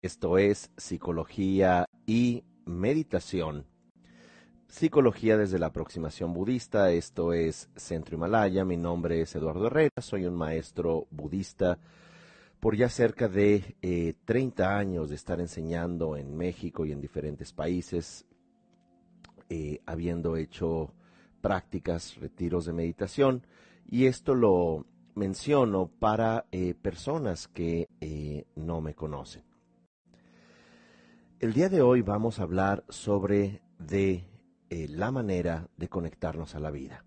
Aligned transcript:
Esto 0.00 0.38
es 0.38 0.70
Psicología 0.76 1.84
y 2.06 2.44
Meditación. 2.66 3.66
Psicología 4.68 5.36
desde 5.36 5.58
la 5.58 5.66
aproximación 5.66 6.32
budista. 6.32 6.92
Esto 6.92 7.32
es 7.32 7.68
Centro 7.74 8.14
Himalaya. 8.14 8.64
Mi 8.64 8.76
nombre 8.76 9.20
es 9.20 9.34
Eduardo 9.34 9.66
Herrera. 9.66 9.90
Soy 10.00 10.24
un 10.26 10.36
maestro 10.36 11.08
budista 11.10 11.80
por 12.60 12.76
ya 12.76 12.88
cerca 12.88 13.26
de 13.28 14.14
30 14.24 14.62
eh, 14.62 14.66
años 14.66 15.08
de 15.08 15.16
estar 15.16 15.40
enseñando 15.40 16.16
en 16.16 16.36
México 16.36 16.86
y 16.86 16.92
en 16.92 17.00
diferentes 17.00 17.52
países, 17.52 18.26
eh, 19.48 19.80
habiendo 19.84 20.36
hecho 20.36 20.94
prácticas, 21.40 22.14
retiros 22.20 22.66
de 22.66 22.72
meditación. 22.72 23.44
Y 23.90 24.06
esto 24.06 24.36
lo 24.36 24.86
menciono 25.14 25.88
para 25.98 26.46
eh, 26.50 26.74
personas 26.74 27.48
que 27.48 27.88
eh, 28.00 28.46
no 28.56 28.80
me 28.80 28.94
conocen. 28.94 29.49
El 31.40 31.54
día 31.54 31.70
de 31.70 31.80
hoy 31.80 32.02
vamos 32.02 32.38
a 32.38 32.42
hablar 32.42 32.84
sobre 32.90 33.62
eh, 33.88 34.26
la 34.90 35.10
manera 35.10 35.70
de 35.78 35.88
conectarnos 35.88 36.54
a 36.54 36.60
la 36.60 36.70
vida. 36.70 37.06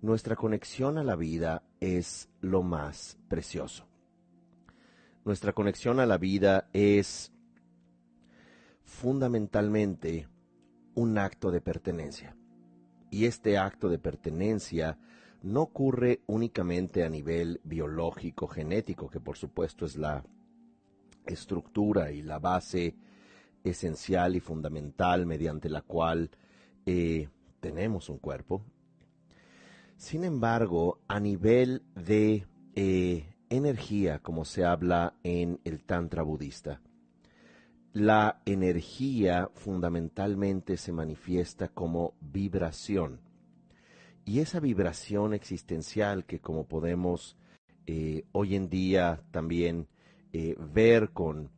Nuestra 0.00 0.36
conexión 0.36 0.98
a 0.98 1.02
la 1.02 1.16
vida 1.16 1.64
es 1.80 2.28
lo 2.40 2.62
más 2.62 3.18
precioso. 3.26 3.88
Nuestra 5.24 5.52
conexión 5.52 5.98
a 5.98 6.06
la 6.06 6.16
vida 6.16 6.68
es 6.72 7.32
fundamentalmente 8.84 10.28
un 10.94 11.18
acto 11.18 11.50
de 11.50 11.60
pertenencia. 11.60 12.36
Y 13.10 13.24
este 13.24 13.58
acto 13.58 13.88
de 13.88 13.98
pertenencia 13.98 14.96
no 15.42 15.62
ocurre 15.62 16.22
únicamente 16.28 17.02
a 17.02 17.08
nivel 17.08 17.60
biológico, 17.64 18.46
genético, 18.46 19.10
que 19.10 19.18
por 19.18 19.36
supuesto 19.36 19.86
es 19.86 19.96
la 19.96 20.22
estructura 21.26 22.12
y 22.12 22.22
la 22.22 22.38
base 22.38 22.94
esencial 23.64 24.36
y 24.36 24.40
fundamental 24.40 25.26
mediante 25.26 25.68
la 25.68 25.82
cual 25.82 26.30
eh, 26.86 27.28
tenemos 27.60 28.08
un 28.08 28.18
cuerpo. 28.18 28.64
Sin 29.96 30.24
embargo, 30.24 31.00
a 31.06 31.20
nivel 31.20 31.82
de 31.94 32.46
eh, 32.74 33.34
energía, 33.48 34.18
como 34.18 34.44
se 34.44 34.64
habla 34.64 35.14
en 35.22 35.60
el 35.64 35.84
Tantra 35.84 36.22
budista, 36.22 36.80
la 37.92 38.40
energía 38.46 39.50
fundamentalmente 39.54 40.76
se 40.76 40.92
manifiesta 40.92 41.68
como 41.68 42.14
vibración 42.20 43.20
y 44.24 44.40
esa 44.40 44.60
vibración 44.60 45.34
existencial 45.34 46.24
que 46.24 46.40
como 46.40 46.66
podemos 46.66 47.36
eh, 47.86 48.24
hoy 48.32 48.54
en 48.54 48.68
día 48.68 49.22
también 49.30 49.88
eh, 50.32 50.56
ver 50.58 51.10
con 51.10 51.50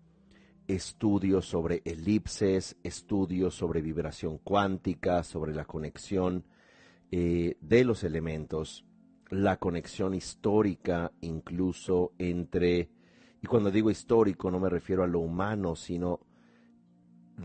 estudios 0.67 1.47
sobre 1.47 1.83
elipses, 1.84 2.77
estudios 2.83 3.55
sobre 3.55 3.83
vibración 3.83 4.39
cuántica, 4.39 5.22
sobre 5.22 5.55
la 5.55 5.64
conexión 5.64 6.44
eh, 7.11 7.56
de 7.61 7.84
los 7.84 8.02
elementos, 8.02 8.84
la 9.30 9.58
conexión 9.58 10.14
histórica 10.14 11.12
incluso 11.20 12.12
entre, 12.19 12.89
y 13.42 13.47
cuando 13.47 13.70
digo 13.70 13.91
histórico 13.91 14.50
no 14.50 14.58
me 14.58 14.70
refiero 14.70 15.02
a 15.02 15.06
lo 15.06 15.20
humano, 15.20 15.77
sino 15.77 16.20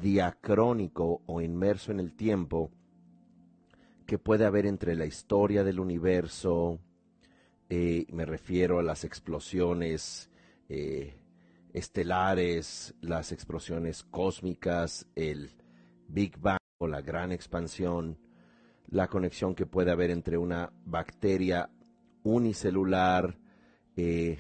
diacrónico 0.02 1.22
o 1.26 1.42
inmerso 1.42 1.92
en 1.92 2.00
el 2.00 2.16
tiempo, 2.16 2.72
que 4.06 4.18
puede 4.18 4.46
haber 4.46 4.66
entre 4.66 4.96
la 4.96 5.06
historia 5.06 5.64
del 5.64 5.80
universo, 5.80 6.80
eh, 7.70 8.08
me 8.12 8.26
refiero 8.26 8.80
a 8.80 8.84
las 8.84 9.04
explosiones 9.04 10.32
eh, 10.68 11.19
estelares, 11.74 12.96
las 13.02 13.32
explosiones 13.32 14.04
cósmicas, 14.04 15.08
el 15.16 15.56
Big 16.08 16.38
Bang 16.40 16.60
o 16.80 16.88
la 16.88 17.02
gran 17.02 17.32
expansión, 17.32 18.18
la 18.88 19.08
conexión 19.08 19.56
que 19.56 19.66
puede 19.66 19.92
haber 19.92 20.10
entre 20.10 20.38
una 20.38 20.72
bacteria 20.86 21.70
unicelular, 22.24 23.38
eh, 23.96 24.40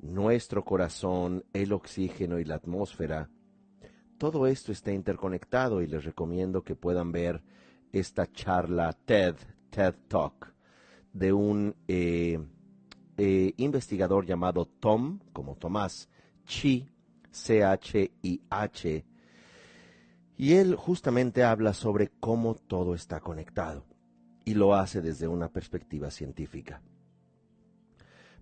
nuestro 0.00 0.64
corazón, 0.64 1.44
el 1.52 1.72
oxígeno 1.72 2.38
y 2.38 2.44
la 2.44 2.56
atmósfera. 2.56 3.30
Todo 4.18 4.46
esto 4.46 4.72
está 4.72 4.92
interconectado 4.92 5.82
y 5.82 5.86
les 5.86 6.04
recomiendo 6.04 6.62
que 6.62 6.76
puedan 6.76 7.12
ver 7.12 7.42
esta 7.92 8.30
charla 8.30 8.92
TED, 8.92 9.34
TED 9.70 9.94
Talk, 10.08 10.52
de 11.12 11.32
un 11.32 11.74
eh, 11.88 12.38
eh, 13.16 13.54
investigador 13.56 14.26
llamado 14.26 14.66
Tom, 14.66 15.20
como 15.32 15.56
Tomás, 15.56 16.08
Chi, 16.48 16.88
C-H-I-H, 17.30 19.04
y 20.38 20.54
él 20.54 20.74
justamente 20.76 21.44
habla 21.44 21.74
sobre 21.74 22.08
cómo 22.08 22.54
todo 22.54 22.94
está 22.94 23.20
conectado, 23.20 23.84
y 24.46 24.54
lo 24.54 24.74
hace 24.74 25.02
desde 25.02 25.28
una 25.28 25.50
perspectiva 25.50 26.10
científica. 26.10 26.80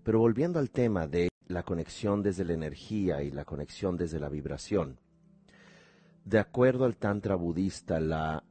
Pero 0.03 0.19
volviendo 0.19 0.57
al 0.57 0.71
tema 0.71 1.05
de 1.05 1.27
la 1.47 1.63
conexión 1.63 2.23
desde 2.23 2.45
la 2.45 2.53
energía 2.53 3.21
y 3.23 3.29
la 3.29 3.43
conexión 3.43 3.97
desde 3.97 4.21
la 4.21 4.29
vibración, 4.29 5.01
de 6.23 6.39
acuerdo 6.39 6.85
al 6.85 6.95
Tantra 6.95 7.35
budista, 7.35 7.99
la 7.99 8.43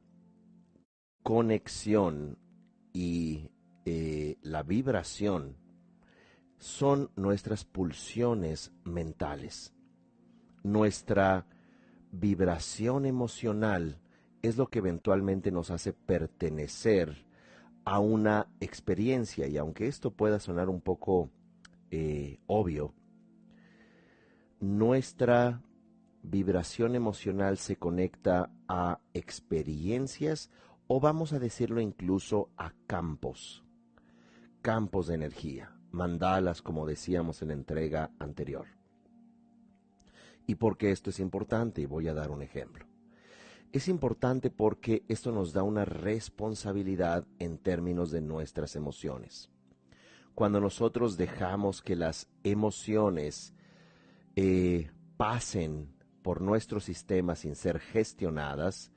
conexión 1.23 2.37
y 2.93 3.49
eh, 3.85 4.37
la 4.43 4.61
vibración 4.61 5.57
son 6.57 7.09
nuestras 7.15 7.65
pulsiones 7.65 8.71
mentales. 8.83 9.73
Nuestra 10.63 11.45
vibración 12.11 13.05
emocional 13.05 13.99
es 14.41 14.57
lo 14.57 14.67
que 14.67 14.79
eventualmente 14.79 15.51
nos 15.51 15.71
hace 15.71 15.93
pertenecer 15.93 17.25
a 17.85 17.99
una 17.99 18.47
experiencia 18.59 19.47
y 19.47 19.57
aunque 19.57 19.87
esto 19.87 20.11
pueda 20.11 20.39
sonar 20.39 20.69
un 20.69 20.81
poco 20.81 21.29
eh, 21.89 22.39
obvio, 22.47 22.93
nuestra 24.59 25.61
vibración 26.21 26.95
emocional 26.95 27.57
se 27.57 27.77
conecta 27.77 28.51
a 28.67 28.99
experiencias 29.13 30.49
o 30.87 30.99
vamos 30.99 31.33
a 31.33 31.39
decirlo 31.39 31.79
incluso 31.79 32.49
a 32.57 32.73
campos, 32.87 33.63
campos 34.61 35.07
de 35.07 35.15
energía, 35.15 35.76
mandalas 35.91 36.61
como 36.61 36.85
decíamos 36.85 37.41
en 37.41 37.49
la 37.49 37.53
entrega 37.55 38.11
anterior. 38.19 38.65
¿Y 40.45 40.55
por 40.55 40.77
qué 40.77 40.91
esto 40.91 41.09
es 41.09 41.19
importante? 41.19 41.81
Y 41.81 41.85
voy 41.85 42.07
a 42.07 42.13
dar 42.13 42.31
un 42.31 42.41
ejemplo. 42.41 42.85
Es 43.73 43.89
importante 43.89 44.49
porque 44.49 45.03
esto 45.09 45.31
nos 45.31 45.51
da 45.51 45.63
una 45.63 45.83
responsabilidad 45.83 47.25
en 47.39 47.57
términos 47.57 48.11
de 48.11 48.21
nuestras 48.21 48.75
emociones. 48.75 49.49
Cuando 50.35 50.61
nosotros 50.61 51.17
dejamos 51.17 51.81
que 51.81 51.95
las 51.95 52.29
emociones 52.43 53.53
eh, 54.35 54.89
pasen 55.17 55.93
por 56.21 56.41
nuestro 56.41 56.79
sistema 56.79 57.35
sin 57.35 57.55
ser 57.55 57.79
gestionadas, 57.79 58.91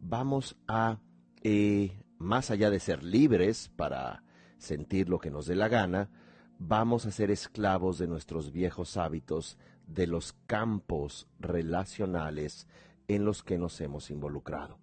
vamos 0.00 0.56
a 0.66 0.98
y 1.42 1.92
más 2.18 2.50
allá 2.50 2.70
de 2.70 2.80
ser 2.80 3.02
libres 3.02 3.70
para 3.76 4.22
sentir 4.58 5.08
lo 5.08 5.18
que 5.18 5.30
nos 5.30 5.46
dé 5.46 5.56
la 5.56 5.68
gana, 5.68 6.10
vamos 6.60 7.06
a 7.06 7.10
ser 7.10 7.30
esclavos 7.30 7.98
de 7.98 8.06
nuestros 8.06 8.52
viejos 8.52 8.98
hábitos, 8.98 9.58
de 9.86 10.06
los 10.06 10.34
campos 10.46 11.26
relacionales 11.40 12.68
en 13.08 13.24
los 13.24 13.42
que 13.42 13.58
nos 13.58 13.80
hemos 13.80 14.10
involucrado. 14.10 14.78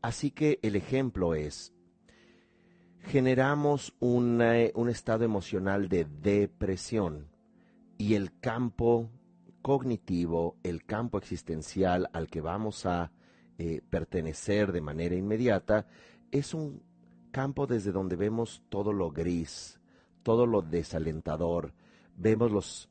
Así 0.00 0.30
que 0.30 0.58
el 0.62 0.74
ejemplo 0.74 1.34
es, 1.34 1.72
generamos 3.00 3.94
un 4.00 4.40
estado 4.88 5.24
emocional 5.24 5.88
de 5.88 6.06
depresión 6.06 7.28
y 7.98 8.14
el 8.14 8.38
campo 8.40 9.10
cognitivo, 9.60 10.56
el 10.62 10.84
campo 10.84 11.18
existencial 11.18 12.08
al 12.12 12.28
que 12.28 12.40
vamos 12.40 12.86
a 12.86 13.12
eh, 13.58 13.82
pertenecer 13.90 14.72
de 14.72 14.80
manera 14.80 15.14
inmediata, 15.14 15.86
es 16.30 16.54
un 16.54 16.82
campo 17.32 17.66
desde 17.66 17.92
donde 17.92 18.16
vemos 18.16 18.62
todo 18.70 18.92
lo 18.92 19.10
gris, 19.10 19.75
todo 20.26 20.44
lo 20.44 20.60
desalentador, 20.60 21.72
vemos 22.16 22.50
los 22.50 22.88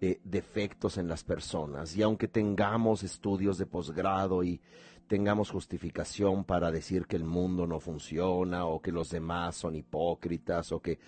eh, 0.00 0.20
defectos 0.24 0.98
en 0.98 1.06
las 1.06 1.22
personas 1.22 1.96
y 1.96 2.02
aunque 2.02 2.26
tengamos 2.26 3.04
estudios 3.04 3.56
de 3.56 3.66
posgrado 3.66 4.42
y 4.42 4.60
tengamos 5.06 5.52
justificación 5.52 6.42
para 6.42 6.72
decir 6.72 7.06
que 7.06 7.14
el 7.14 7.22
mundo 7.22 7.68
no 7.68 7.78
funciona 7.78 8.66
o 8.66 8.82
que 8.82 8.90
los 8.90 9.10
demás 9.10 9.54
son 9.54 9.76
hipócritas 9.76 10.72
o 10.72 10.80
que 10.80 10.98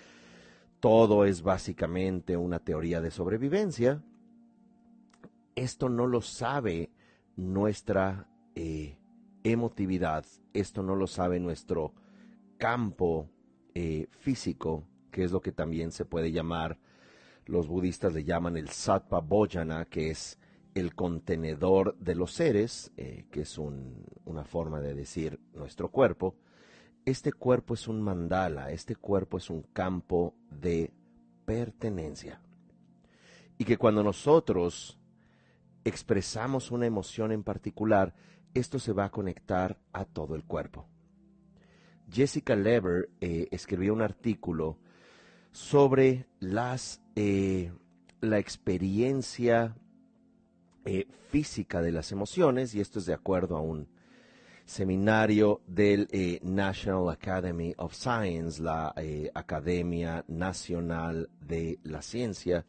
todo 0.79 1.25
es 1.25 1.43
básicamente 1.43 2.37
una 2.37 2.61
teoría 2.61 3.01
de 3.01 3.11
sobrevivencia, 3.11 4.01
esto 5.57 5.89
no 5.89 6.07
lo 6.07 6.21
sabe 6.21 6.89
nuestra 7.35 8.29
eh, 8.55 8.97
emotividad, 9.43 10.25
esto 10.53 10.85
no 10.85 10.95
lo 10.95 11.09
sabe 11.09 11.41
nuestro 11.41 11.95
campo 12.59 13.29
eh, 13.75 14.07
físico, 14.13 14.85
que 15.15 15.23
es 15.23 15.31
lo 15.31 15.41
que 15.41 15.53
también 15.53 15.93
se 15.93 16.05
puede 16.05 16.33
llamar 16.33 16.77
los 17.47 17.69
budistas 17.69 18.13
le 18.13 18.25
llaman 18.25 18.57
el 18.57 18.69
sattva 18.69 19.21
bojana, 19.21 19.85
que 19.85 20.11
es 20.11 20.39
el 20.75 20.95
contenedor 20.95 21.97
de 21.99 22.17
los 22.17 22.33
seres, 22.33 22.91
eh, 22.97 23.27
que 23.31 23.43
es 23.43 23.59
una 23.59 24.45
forma 24.45 24.81
de 24.81 24.95
decir 24.95 25.39
nuestro 25.53 25.91
cuerpo. 25.91 26.37
Este 27.05 27.33
cuerpo 27.33 27.75
es 27.75 27.87
un 27.87 28.03
mandala, 28.03 28.73
este 28.73 28.97
cuerpo 28.97 29.37
es 29.37 29.51
un 29.51 29.63
campo 29.63 30.35
de 30.51 30.93
pertenencia. 31.45 32.41
Y 33.57 33.65
que 33.65 33.77
cuando 33.77 34.03
nosotros 34.03 34.99
expresamos 35.85 36.73
una 36.73 36.87
emoción 36.87 37.31
en 37.31 37.45
particular, 37.45 38.17
esto 38.53 38.81
se 38.81 38.93
va 38.93 39.05
a 39.05 39.11
conectar 39.11 39.79
a 39.93 40.07
todo 40.07 40.35
el 40.35 40.45
cuerpo. 40.45 40.89
Jessica 42.11 42.57
Lever 42.57 43.11
eh, 43.21 43.49
escribió 43.53 43.93
un 43.93 44.03
artículo 44.03 44.79
sobre 45.55 46.27
las, 46.41 47.01
eh, 47.15 47.73
la 48.21 48.41
experiencia 48.41 49.77
eh, 50.85 51.07
física 51.31 51.81
de 51.81 51.93
las 51.93 52.11
emociones, 52.11 52.75
y 52.75 52.81
esto 52.81 52.99
es 52.99 53.07
de 53.07 53.15
acuerdo 53.15 53.57
a 53.57 53.61
un 53.61 53.87
seminario 54.67 55.61
del 55.69 56.09
National 56.43 57.09
Academy 57.09 57.73
of 57.77 57.95
Science, 57.95 58.61
la 58.61 58.95
Academia 59.35 60.25
Nacional 60.27 61.29
de 61.41 61.79
la 61.85 62.03
Ciencia. 62.03 62.65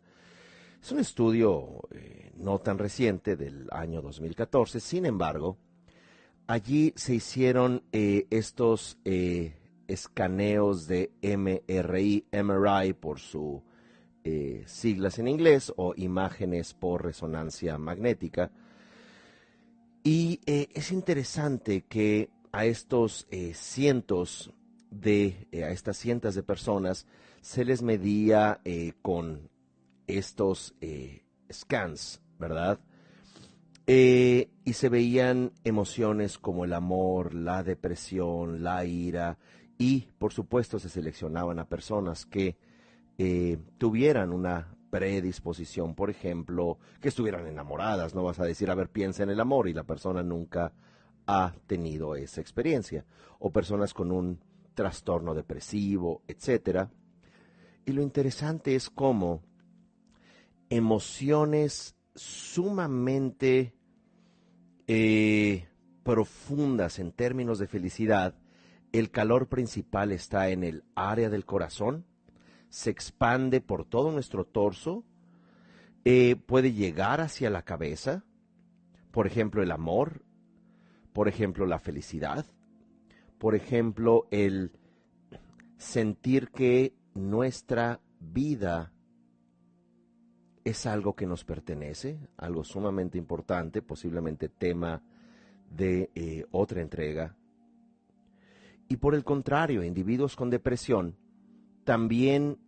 Es 0.83 0.91
un 0.91 0.99
estudio 0.99 1.87
no 2.35 2.59
tan 2.59 2.77
reciente 2.77 3.35
del 3.35 3.67
año 3.71 4.01
2014, 4.01 4.79
sin 4.79 5.05
embargo, 5.05 5.57
allí 6.47 6.93
se 6.95 7.15
hicieron 7.15 7.83
eh, 7.91 8.27
estos 8.29 8.97
eh, 9.05 9.53
escaneos 9.87 10.87
de 10.87 11.11
MRI, 11.21 12.25
MRI 12.31 12.93
por 12.93 13.19
sus 13.19 13.61
eh, 14.23 14.63
siglas 14.65 15.19
en 15.19 15.27
inglés, 15.27 15.73
o 15.77 15.93
imágenes 15.95 16.73
por 16.73 17.03
resonancia 17.03 17.77
magnética. 17.77 18.51
Y 20.03 20.39
es 20.45 20.91
interesante 20.91 21.85
que 21.89 22.29
a 22.51 22.65
estos 22.65 23.27
cientos 23.53 24.53
de, 24.91 25.47
a 25.51 25.71
estas 25.71 25.97
cientos 25.97 26.35
de 26.35 26.43
personas 26.43 27.07
se 27.41 27.65
les 27.65 27.81
medía 27.81 28.61
con 29.01 29.49
estos 30.05 30.75
scans, 31.51 32.21
¿verdad? 32.37 32.79
Eh, 33.87 34.49
y 34.63 34.73
se 34.73 34.89
veían 34.89 35.51
emociones 35.63 36.39
como 36.39 36.65
el 36.65 36.73
amor, 36.73 37.35
la 37.35 37.63
depresión, 37.63 38.63
la 38.63 38.83
ira, 38.83 39.37
y 39.77 40.07
por 40.17 40.33
supuesto 40.33 40.79
se 40.79 40.89
seleccionaban 40.89 41.59
a 41.59 41.67
personas 41.67 42.25
que 42.25 42.57
eh, 43.17 43.57
tuvieran 43.77 44.31
una 44.31 44.75
predisposición, 44.89 45.95
por 45.95 46.09
ejemplo, 46.09 46.79
que 47.01 47.09
estuvieran 47.09 47.47
enamoradas, 47.47 48.15
no 48.15 48.23
vas 48.23 48.39
a 48.39 48.45
decir, 48.45 48.69
a 48.71 48.75
ver, 48.75 48.89
piensa 48.89 49.23
en 49.23 49.29
el 49.29 49.39
amor 49.39 49.67
y 49.67 49.73
la 49.73 49.83
persona 49.83 50.23
nunca 50.23 50.73
ha 51.27 51.53
tenido 51.67 52.15
esa 52.15 52.39
experiencia, 52.39 53.05
o 53.39 53.51
personas 53.51 53.93
con 53.93 54.11
un 54.11 54.39
trastorno 54.73 55.33
depresivo, 55.33 56.21
etcétera. 56.27 56.91
Y 57.85 57.91
lo 57.91 58.01
interesante 58.01 58.75
es 58.75 58.89
cómo 58.89 59.41
emociones 60.69 61.95
sumamente 62.15 63.73
eh, 64.87 65.67
profundas 66.03 66.99
en 66.99 67.11
términos 67.11 67.59
de 67.59 67.67
felicidad, 67.67 68.35
el 68.97 69.11
calor 69.11 69.47
principal 69.47 70.11
está 70.11 70.49
en 70.49 70.63
el 70.63 70.83
área 70.95 71.29
del 71.29 71.45
corazón, 71.45 72.05
se 72.69 72.89
expande 72.89 73.61
por 73.61 73.85
todo 73.85 74.11
nuestro 74.11 74.45
torso, 74.45 75.03
eh, 76.03 76.35
puede 76.35 76.73
llegar 76.73 77.21
hacia 77.21 77.49
la 77.49 77.63
cabeza, 77.63 78.23
por 79.11 79.27
ejemplo, 79.27 79.63
el 79.63 79.71
amor, 79.71 80.23
por 81.13 81.27
ejemplo, 81.27 81.65
la 81.65 81.79
felicidad, 81.79 82.45
por 83.37 83.55
ejemplo, 83.55 84.27
el 84.31 84.71
sentir 85.77 86.49
que 86.49 86.93
nuestra 87.13 88.01
vida 88.19 88.91
es 90.63 90.85
algo 90.85 91.15
que 91.15 91.27
nos 91.27 91.43
pertenece, 91.43 92.19
algo 92.37 92.63
sumamente 92.63 93.17
importante, 93.17 93.81
posiblemente 93.81 94.49
tema 94.49 95.01
de 95.69 96.09
eh, 96.15 96.45
otra 96.51 96.81
entrega. 96.81 97.35
Y 98.87 98.97
por 98.97 99.15
el 99.15 99.23
contrario, 99.23 99.83
individuos 99.83 100.35
con 100.35 100.49
depresión, 100.49 101.15
también 101.83 102.59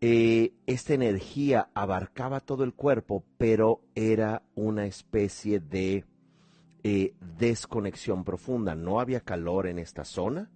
eh, 0.00 0.52
esta 0.66 0.94
energía 0.94 1.70
abarcaba 1.74 2.40
todo 2.40 2.64
el 2.64 2.74
cuerpo, 2.74 3.24
pero 3.36 3.82
era 3.94 4.42
una 4.54 4.86
especie 4.86 5.60
de 5.60 6.04
eh, 6.82 7.14
desconexión 7.38 8.24
profunda. 8.24 8.74
No 8.74 9.00
había 9.00 9.20
calor 9.20 9.66
en 9.66 9.78
esta 9.78 10.04
zona, 10.04 10.50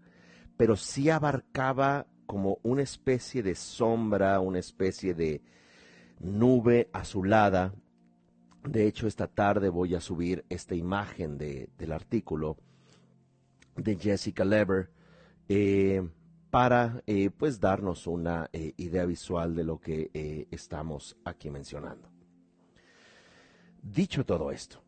pero 0.56 0.76
sí 0.76 1.10
abarcaba 1.10 2.06
como 2.26 2.58
una 2.62 2.82
especie 2.82 3.42
de 3.42 3.54
sombra, 3.54 4.40
una 4.40 4.58
especie 4.58 5.12
de, 5.12 5.42
nube 6.22 6.88
azulada. 6.92 7.74
De 8.64 8.86
hecho, 8.86 9.06
esta 9.06 9.26
tarde 9.26 9.69
voy 9.69 9.94
a 9.94 10.00
subir 10.00 10.44
esta 10.48 10.74
imagen 10.74 11.36
del 11.36 11.92
artículo 11.92 12.56
de 13.76 13.96
Jessica 13.96 14.44
Lever 14.44 14.90
eh, 15.48 16.08
para 16.50 17.02
eh, 17.06 17.30
pues 17.30 17.60
darnos 17.60 18.06
una 18.06 18.48
eh, 18.52 18.74
idea 18.76 19.06
visual 19.06 19.54
de 19.54 19.64
lo 19.64 19.80
que 19.80 20.46
estamos 20.50 21.16
aquí 21.24 21.50
mencionando. 21.50 22.10
Dicho 23.82 24.24
todo 24.24 24.52
esto, 24.52 24.82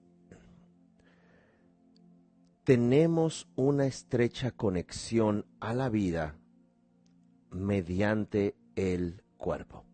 tenemos 2.64 3.48
una 3.56 3.86
estrecha 3.86 4.52
conexión 4.52 5.46
a 5.58 5.75
la 5.75 5.88
vida 5.88 6.36
mediante 7.50 8.54
el 8.76 9.22
cuerpo. 9.36 9.84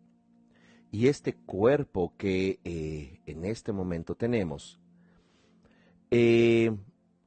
Y 0.91 1.07
este 1.07 1.35
cuerpo 1.35 2.13
que 2.17 2.59
en 3.25 3.45
este 3.45 3.71
momento 3.71 4.15
tenemos, 4.15 4.77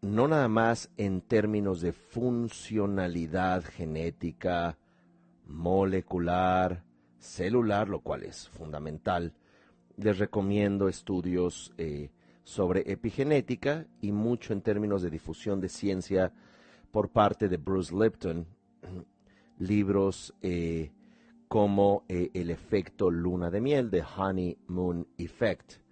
no 0.05 0.29
nada 0.29 0.49
más 0.49 0.91
en 0.99 1.23
términos 1.23 1.81
de 1.81 1.93
funcionalidad 1.93 3.65
genética, 3.65 4.77
molecular, 5.47 6.85
celular, 7.19 7.89
lo 7.89 8.01
cual 8.01 8.25
es 8.25 8.49
fundamental, 8.51 9.33
les 9.97 10.19
recomiendo 10.19 10.89
estudios 10.89 11.73
eh, 11.79 12.11
sobre 12.43 12.91
epigenética 12.93 13.87
y 14.03 14.13
mucho 14.13 14.53
en 14.53 14.61
términos 14.61 15.01
de 15.01 15.09
difusión 15.09 15.61
de 15.61 15.71
ciencia 15.71 16.33
por 16.91 17.09
parte 17.09 17.49
de 17.49 17.57
Bruce 17.57 17.95
Lipton, 17.95 18.47
libros 19.59 20.35
como 21.49 22.05
eh, 22.09 22.31
el 22.35 22.51
efecto 22.51 23.11
luna 23.11 23.51
de 23.51 23.61
miel, 23.61 23.91
de 23.91 24.03
honeymoon 24.03 25.07
effect. 25.17 25.84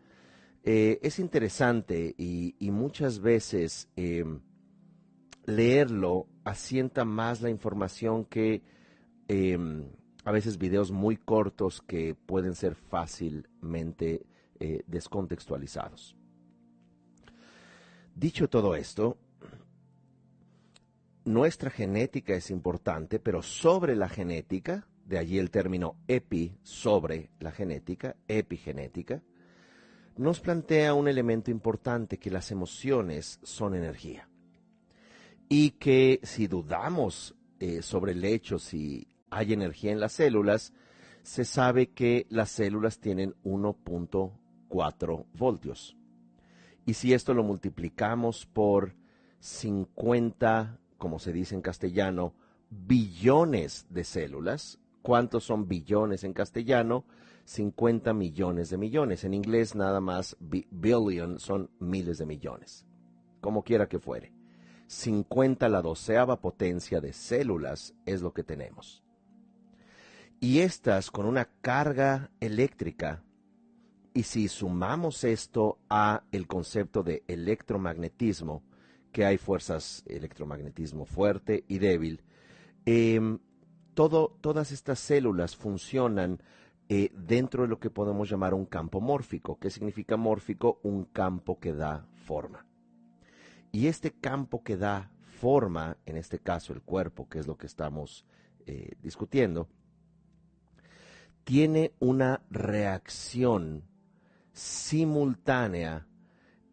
Eh, 0.65 1.01
es 1.03 1.19
interesante 1.19 2.15
y, 2.17 2.55
muchas 2.71 3.19
veces 3.19 3.89
em, 3.97 4.41
leerlo 5.45 6.29
asienta 6.45 7.05
más 7.05 7.41
la 7.41 7.51
información 7.51 8.25
que 8.25 8.63
em, 9.27 9.91
a 10.25 10.31
veces 10.31 10.59
videos 10.59 10.93
muy 10.93 11.17
cortos 11.17 11.83
que 11.83 12.15
pueden 12.15 12.55
ser 12.55 12.77
fácilmente 12.77 14.25
eh, 14.61 14.85
descontextualizados. 14.87 16.17
Dicho 18.15 18.49
todo 18.49 18.77
esto, 18.77 19.19
nuestra 21.25 21.71
genética 21.71 22.35
es 22.35 22.51
importante, 22.51 23.19
pero 23.19 23.43
sobre 23.43 23.97
la 23.97 24.09
genética 24.09 24.87
de 25.07 25.19
allí 25.19 25.39
el 25.39 25.51
término 25.51 25.97
epi, 26.07 26.57
sobre 26.63 27.31
la 27.41 27.51
genética, 27.51 28.17
epigenética, 28.29 29.23
nos 30.17 30.41
plantea 30.41 30.95
un 30.95 31.09
elemento 31.09 31.51
importante 31.51 32.19
que 32.19 32.31
las 32.31 32.51
emociones 32.51 33.41
son 33.43 33.75
energía. 33.75 34.29
Y 35.49 35.71
que 35.73 36.21
si 36.23 36.47
dudamos 36.47 37.35
eh, 37.61 37.83
sobre 37.83 38.13
el 38.13 38.25
hecho 38.25 38.59
si 38.59 39.09
hay 39.31 39.53
energía 39.53 39.93
en 39.93 40.01
las 40.01 40.13
células, 40.13 40.73
se 41.23 41.45
sabe 41.45 41.91
que 41.91 42.27
las 42.31 42.51
células 42.51 42.99
tienen 42.99 43.35
1.4 43.45 45.27
voltios. 45.35 45.97
Y 46.85 46.95
si 46.95 47.13
esto 47.13 47.33
lo 47.35 47.45
multiplicamos 47.45 48.47
por 48.47 48.95
50, 49.41 50.79
como 50.99 51.19
se 51.19 51.33
dice 51.33 51.55
en 51.55 51.63
castellano, 51.63 52.35
billones 52.71 53.87
de 53.91 54.05
células, 54.05 54.81
¿Cuántos 55.03 55.43
son 55.45 55.67
billones 55.67 56.23
en 56.23 56.33
castellano? 56.33 57.05
50 57.45 58.13
millones 58.15 58.71
de 58.71 58.79
millones. 58.79 59.25
En 59.25 59.35
inglés 59.35 59.75
nada 59.75 60.01
más 60.01 60.37
billion 60.41 61.39
son 61.39 61.71
miles 61.79 62.19
de 62.19 62.27
millones. 62.27 62.87
Como 63.41 63.63
quiera 63.63 63.89
que 63.89 63.99
fuere. 63.99 64.33
50 64.87 65.69
la 65.69 65.81
doceava 65.81 66.41
potencia 66.41 67.01
de 67.01 67.13
células 67.13 67.95
es 68.05 68.21
lo 68.21 68.33
que 68.33 68.45
tenemos. 68.45 69.03
y 70.43 70.59
estas 70.59 71.13
con 71.13 71.27
una 71.27 71.45
carga 71.61 72.33
eléctrica, 72.41 73.23
y 74.13 74.25
si 74.25 74.49
sumamos 74.49 75.23
esto 75.23 75.79
a 75.89 76.25
el 76.33 76.49
concepto 76.49 77.05
de 77.05 77.23
electromagnetismo, 77.29 78.65
que 79.13 79.25
hay 79.25 79.39
fuerzas 79.39 80.03
electromagnetismo 80.05 81.05
fuerte 81.07 81.65
y 81.69 81.79
débil, 81.79 82.25
em, 82.87 83.39
todo, 83.95 84.37
todas 84.41 84.73
estas 84.73 84.99
células 84.99 85.55
funcionan 85.55 86.43
eh, 86.89 87.11
dentro 87.15 87.63
de 87.63 87.69
lo 87.69 87.79
que 87.79 87.91
podemos 87.91 88.29
llamar 88.29 88.55
un 88.55 88.67
campo 88.67 89.01
mórfico. 89.01 89.59
¿Qué 89.59 89.71
significa 89.71 90.17
mórfico? 90.17 90.81
Un 90.83 91.05
campo 91.05 91.59
que 91.59 91.73
da 91.73 92.07
forma. 92.25 92.67
Y 93.71 93.87
este 93.87 94.13
campo 94.13 94.63
que 94.63 94.77
da 94.77 95.11
forma, 95.41 95.97
en 96.07 96.17
este 96.17 96.39
caso 96.39 96.73
el 96.73 96.83
cuerpo, 96.83 97.29
que 97.29 97.39
es 97.39 97.47
lo 97.47 97.57
que 97.57 97.67
estamos 97.67 98.27
eh, 98.67 98.93
discutiendo, 99.03 99.69
tiene 101.45 101.93
una 101.99 102.43
reacción 102.51 103.85
simultánea 104.53 106.07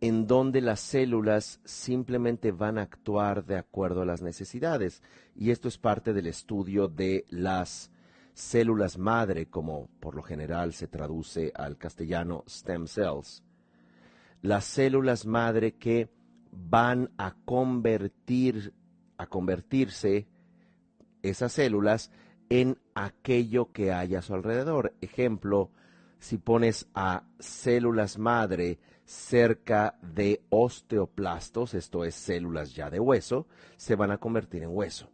en 0.01 0.27
donde 0.27 0.61
las 0.61 0.79
células 0.79 1.59
simplemente 1.65 2.51
van 2.51 2.77
a 2.77 2.83
actuar 2.83 3.45
de 3.45 3.57
acuerdo 3.57 4.01
a 4.01 4.05
las 4.05 4.21
necesidades. 4.21 5.01
Y 5.35 5.51
esto 5.51 5.67
es 5.67 5.77
parte 5.77 6.13
del 6.13 6.27
estudio 6.27 6.87
de 6.87 7.25
las 7.29 7.91
células 8.39 8.97
madre, 8.97 9.47
como 9.47 9.89
por 9.99 10.15
lo 10.15 10.23
general 10.23 10.73
se 10.73 10.87
traduce 10.87 11.51
al 11.53 11.77
castellano 11.77 12.45
stem 12.47 12.87
cells. 12.87 13.43
Las 14.41 14.63
células 14.63 15.25
madre 15.25 15.73
que 15.75 16.09
van 16.51 17.11
a 17.17 17.35
convertir, 17.43 18.73
a 19.17 19.27
convertirse 19.27 20.27
esas 21.21 21.51
células 21.51 22.11
en 22.47 22.79
aquello 22.95 23.73
que 23.73 23.91
hay 23.91 24.15
a 24.15 24.21
su 24.21 24.33
alrededor. 24.33 24.95
Ejemplo, 25.01 25.71
si 26.17 26.37
pones 26.37 26.87
a 26.93 27.23
células 27.39 28.17
madre 28.17 28.79
cerca 29.03 29.99
de 30.01 30.45
osteoplastos, 30.47 31.73
esto 31.73 32.05
es 32.05 32.15
células 32.15 32.73
ya 32.73 32.89
de 32.89 33.01
hueso, 33.01 33.47
se 33.75 33.95
van 33.95 34.11
a 34.11 34.17
convertir 34.17 34.63
en 34.63 34.69
hueso. 34.69 35.09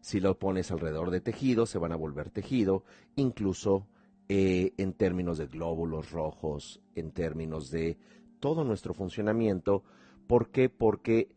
Si 0.00 0.20
lo 0.20 0.38
pones 0.38 0.70
alrededor 0.70 1.10
de 1.10 1.20
tejido, 1.20 1.66
se 1.66 1.78
van 1.78 1.92
a 1.92 1.96
volver 1.96 2.30
tejido, 2.30 2.84
incluso 3.16 3.86
eh, 4.28 4.72
en 4.76 4.94
términos 4.94 5.38
de 5.38 5.46
glóbulos 5.46 6.10
rojos, 6.10 6.80
en 6.94 7.10
términos 7.10 7.70
de 7.70 7.98
todo 8.38 8.64
nuestro 8.64 8.94
funcionamiento. 8.94 9.82
¿Por 10.26 10.50
qué? 10.50 10.68
Porque 10.68 11.28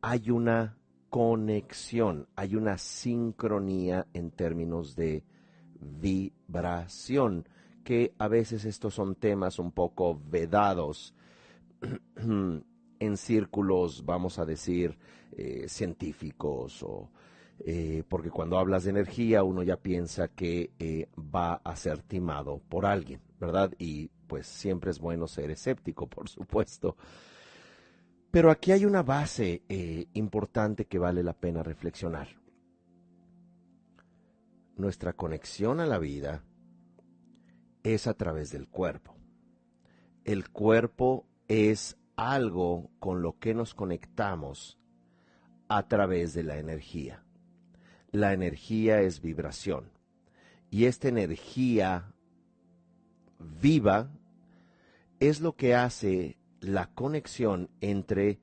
hay 0.00 0.30
una 0.30 0.78
conexión, 1.10 2.26
hay 2.36 2.56
una 2.56 2.78
sincronía 2.78 4.06
en 4.12 4.30
términos 4.30 4.96
de 4.96 5.24
vibración, 5.80 7.48
que 7.84 8.14
a 8.18 8.28
veces 8.28 8.64
estos 8.64 8.94
son 8.94 9.14
temas 9.14 9.58
un 9.58 9.72
poco 9.72 10.20
vedados 10.28 11.14
en 12.16 13.16
círculos, 13.16 14.04
vamos 14.04 14.38
a 14.38 14.44
decir, 14.44 14.98
eh, 15.32 15.66
científicos 15.68 16.82
o 16.82 17.10
eh, 17.60 18.04
porque 18.08 18.30
cuando 18.30 18.58
hablas 18.58 18.84
de 18.84 18.90
energía 18.90 19.42
uno 19.42 19.62
ya 19.62 19.76
piensa 19.76 20.28
que 20.28 20.70
eh, 20.78 21.08
va 21.18 21.54
a 21.64 21.76
ser 21.76 22.02
timado 22.02 22.60
por 22.68 22.86
alguien, 22.86 23.20
¿verdad? 23.40 23.72
Y 23.78 24.08
pues 24.26 24.46
siempre 24.46 24.90
es 24.90 25.00
bueno 25.00 25.26
ser 25.26 25.50
escéptico, 25.50 26.06
por 26.08 26.28
supuesto. 26.28 26.96
Pero 28.30 28.50
aquí 28.50 28.72
hay 28.72 28.84
una 28.84 29.02
base 29.02 29.62
eh, 29.68 30.06
importante 30.12 30.84
que 30.86 30.98
vale 30.98 31.22
la 31.22 31.32
pena 31.32 31.62
reflexionar. 31.62 32.28
Nuestra 34.76 35.14
conexión 35.14 35.80
a 35.80 35.86
la 35.86 35.98
vida 35.98 36.44
es 37.82 38.06
a 38.06 38.14
través 38.14 38.52
del 38.52 38.68
cuerpo. 38.68 39.16
El 40.24 40.50
cuerpo 40.50 41.26
es 41.48 41.96
algo 42.16 42.90
con 43.00 43.22
lo 43.22 43.38
que 43.38 43.54
nos 43.54 43.74
conectamos 43.74 44.78
a 45.68 45.88
través 45.88 46.34
de 46.34 46.44
la 46.44 46.58
energía 46.58 47.24
la 48.12 48.32
energía 48.32 49.00
es 49.00 49.20
vibración. 49.20 49.90
Y 50.70 50.84
esta 50.84 51.08
energía 51.08 52.12
viva 53.38 54.10
es 55.20 55.40
lo 55.40 55.56
que 55.56 55.74
hace 55.74 56.38
la 56.60 56.90
conexión 56.90 57.70
entre 57.80 58.40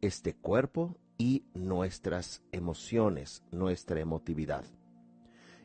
este 0.00 0.34
cuerpo 0.34 0.96
y 1.18 1.44
nuestras 1.54 2.42
emociones, 2.52 3.42
nuestra 3.50 4.00
emotividad. 4.00 4.64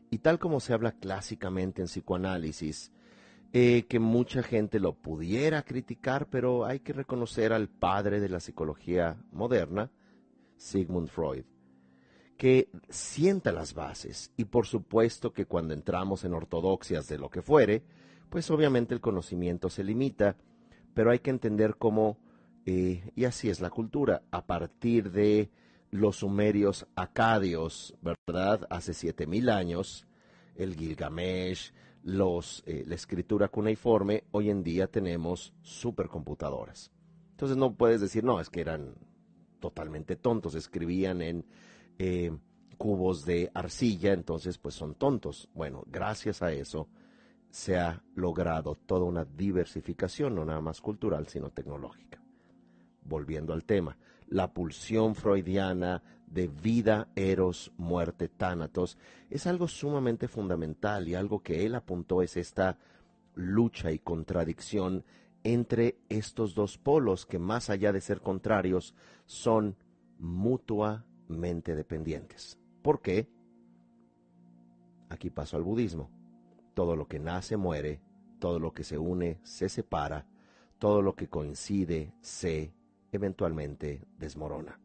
Y 0.10 0.20
tal 0.20 0.40
como 0.40 0.60
se 0.60 0.74
habla 0.74 0.94
clásicamente 0.94 1.82
en 1.82 1.88
psicoanálisis, 1.88 2.92
eh, 3.54 3.86
que 3.88 4.00
mucha 4.00 4.44
gente 4.44 4.80
lo 4.80 4.94
pudiera 4.94 5.64
criticar, 5.64 6.28
pero 6.30 6.66
hay 6.66 6.80
que 6.80 6.94
reconocer 6.94 7.54
al 7.54 7.68
padre 7.68 8.20
de 8.20 8.30
la 8.30 8.40
psicología 8.40 9.18
moderna, 9.32 9.92
Sigmund 10.58 11.10
Freud, 11.10 11.44
que 12.42 12.70
sienta 12.90 13.52
las 13.52 13.76
bases 13.76 14.32
y 14.36 14.46
por 14.46 14.66
supuesto 14.66 15.32
que 15.32 15.46
cuando 15.46 15.76
entramos 15.76 16.24
en 16.24 16.34
ortodoxias 16.34 17.08
de 17.08 17.20
lo 17.20 17.30
que 17.30 17.44
fuere, 17.44 17.84
pues 18.32 18.50
obviamente 18.50 18.96
el 18.96 19.00
conocimiento 19.00 19.70
se 19.70 19.84
limita, 19.84 20.36
pero 20.96 21.12
hay 21.12 21.20
que 21.20 21.30
entender 21.30 21.76
cómo, 21.78 22.18
eh, 22.66 23.12
y 23.16 23.26
así 23.26 23.52
es 23.52 23.62
la 23.62 23.70
cultura, 23.70 24.24
a 24.32 24.48
partir 24.48 25.12
de 25.12 25.52
los 25.92 26.16
sumerios 26.16 26.88
acadios, 26.96 27.96
¿verdad? 28.02 28.66
Hace 28.72 28.96
siete 28.96 29.28
mil 29.28 29.48
años, 29.48 30.08
el 30.56 30.76
Gilgamesh, 30.76 31.72
los, 32.02 32.64
eh, 32.66 32.86
la 32.88 32.96
escritura 32.96 33.50
cuneiforme, 33.50 34.24
hoy 34.32 34.50
en 34.50 34.64
día 34.64 34.88
tenemos 34.88 35.54
supercomputadoras. 35.62 36.92
Entonces 37.34 37.56
no 37.56 37.76
puedes 37.76 38.02
decir, 38.02 38.24
no, 38.24 38.40
es 38.40 38.50
que 38.50 38.62
eran 38.62 38.96
totalmente 39.60 40.16
tontos, 40.16 40.56
escribían 40.56 41.22
en 41.22 41.46
eh, 42.04 42.32
cubos 42.80 43.26
de 43.26 43.52
arcilla, 43.54 44.12
entonces 44.12 44.58
pues 44.58 44.74
son 44.74 44.96
tontos. 44.96 45.48
Bueno, 45.54 45.84
gracias 45.86 46.42
a 46.42 46.52
eso 46.52 46.88
se 47.52 47.78
ha 47.78 48.02
logrado 48.16 48.74
toda 48.74 49.06
una 49.06 49.24
diversificación, 49.24 50.34
no 50.34 50.44
nada 50.44 50.62
más 50.62 50.82
cultural, 50.82 51.28
sino 51.28 51.52
tecnológica. 51.52 52.20
Volviendo 53.04 53.54
al 53.54 53.66
tema, 53.66 54.00
la 54.30 54.52
pulsión 54.52 55.14
freudiana 55.14 56.02
de 56.26 56.48
vida, 56.48 57.10
eros, 57.16 57.72
muerte, 57.78 58.30
tánatos, 58.30 58.98
es 59.30 59.46
algo 59.46 59.68
sumamente 59.68 60.28
fundamental 60.28 61.08
y 61.08 61.14
algo 61.14 61.44
que 61.44 61.68
él 61.68 61.76
apuntó 61.76 62.24
es 62.24 62.36
esta 62.36 62.80
lucha 63.36 63.92
y 63.92 64.00
contradicción 64.00 65.06
entre 65.44 66.00
estos 66.10 66.56
dos 66.56 66.80
polos 66.80 67.28
que 67.28 67.38
más 67.38 67.70
allá 67.70 67.94
de 67.94 68.02
ser 68.02 68.22
contrarios 68.22 68.96
son 69.28 69.76
mutua 70.18 71.06
mente 71.38 71.76
dependientes. 71.76 72.60
¿Por 72.82 73.02
qué? 73.02 73.30
Aquí 75.10 75.30
paso 75.30 75.58
al 75.58 75.64
budismo. 75.64 76.10
Todo 76.74 76.96
lo 76.96 77.08
que 77.08 77.20
nace 77.20 77.58
muere, 77.58 78.02
todo 78.40 78.60
lo 78.60 78.74
que 78.74 78.84
se 78.84 78.98
une 78.98 79.40
se 79.44 79.70
separa, 79.70 80.26
todo 80.80 81.02
lo 81.02 81.16
que 81.16 81.28
coincide 81.28 82.14
se 82.22 82.74
eventualmente 83.12 84.08
desmorona. 84.18 84.80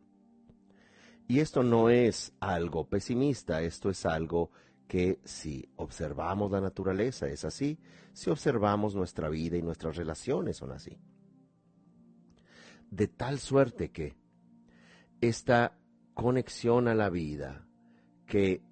Y 1.29 1.41
esto 1.41 1.63
no 1.63 1.91
es 1.91 2.33
algo 2.39 2.89
pesimista, 2.89 3.63
esto 3.63 3.91
es 3.91 4.07
algo 4.07 4.51
que 4.87 5.21
si 5.25 5.69
observamos 5.77 6.53
la 6.53 6.61
naturaleza 6.61 7.27
es 7.27 7.45
así, 7.45 7.79
si 8.13 8.31
observamos 8.31 8.95
nuestra 8.95 9.29
vida 9.29 9.57
y 9.57 9.63
nuestras 9.63 9.97
relaciones 9.97 10.57
son 10.57 10.73
así. 10.73 10.97
De 12.91 13.09
tal 13.09 13.41
suerte 13.41 13.91
que 13.91 14.17
esta 15.21 15.77
conexión 16.17 16.89
a 16.89 16.95
la 16.95 17.11
vida 17.11 17.69
que 18.27 18.63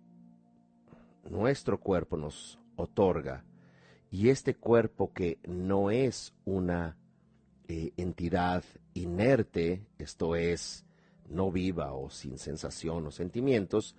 nuestro 1.28 1.78
cuerpo 1.78 2.16
nos 2.16 2.58
otorga 2.74 3.44
y 4.10 4.30
este 4.30 4.54
cuerpo 4.54 5.12
que 5.12 5.38
no 5.46 5.90
es 5.90 6.32
una 6.46 6.96
eh, 7.68 7.92
entidad 7.98 8.64
inerte, 8.94 9.86
esto 9.98 10.36
es, 10.36 10.86
no 11.28 11.52
viva 11.52 11.92
o 11.92 12.08
sin 12.08 12.38
sensación 12.38 13.06
o 13.06 13.10
sentimientos, 13.10 13.94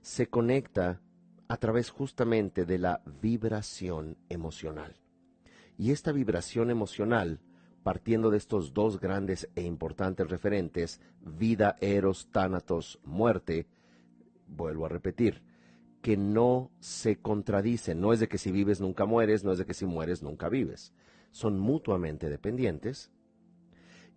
se 0.00 0.28
conecta 0.28 1.00
a 1.48 1.56
través 1.56 1.90
justamente 1.90 2.66
de 2.66 2.78
la 2.78 3.02
vibración 3.20 4.16
emocional. 4.28 4.94
Y 5.76 5.90
esta 5.90 6.12
vibración 6.12 6.70
emocional 6.70 7.40
partiendo 7.86 8.32
de 8.32 8.38
estos 8.38 8.74
dos 8.74 8.98
grandes 8.98 9.48
e 9.54 9.62
importantes 9.62 10.28
referentes, 10.28 11.00
vida, 11.20 11.76
eros, 11.80 12.26
tánatos, 12.32 12.98
muerte, 13.04 13.68
vuelvo 14.48 14.86
a 14.86 14.88
repetir, 14.88 15.44
que 16.02 16.16
no 16.16 16.72
se 16.80 17.20
contradicen, 17.20 18.00
no 18.00 18.12
es 18.12 18.18
de 18.18 18.26
que 18.26 18.38
si 18.38 18.50
vives 18.50 18.80
nunca 18.80 19.06
mueres, 19.06 19.44
no 19.44 19.52
es 19.52 19.58
de 19.58 19.66
que 19.66 19.72
si 19.72 19.86
mueres 19.86 20.20
nunca 20.20 20.48
vives, 20.48 20.92
son 21.30 21.60
mutuamente 21.60 22.28
dependientes. 22.28 23.12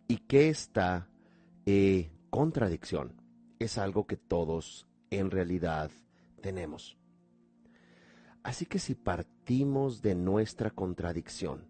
Y 0.08 0.18
que 0.18 0.50
esta 0.50 1.08
eh, 1.68 2.10
contradicción 2.32 3.22
es 3.60 3.78
algo 3.78 4.08
que 4.08 4.18
todos 4.18 4.88
en 5.12 5.30
realidad 5.30 5.92
tenemos. 6.42 6.98
Así 8.42 8.66
que 8.66 8.80
si 8.80 8.96
partimos 8.96 10.02
de 10.02 10.16
nuestra 10.16 10.72
contradicción, 10.72 11.69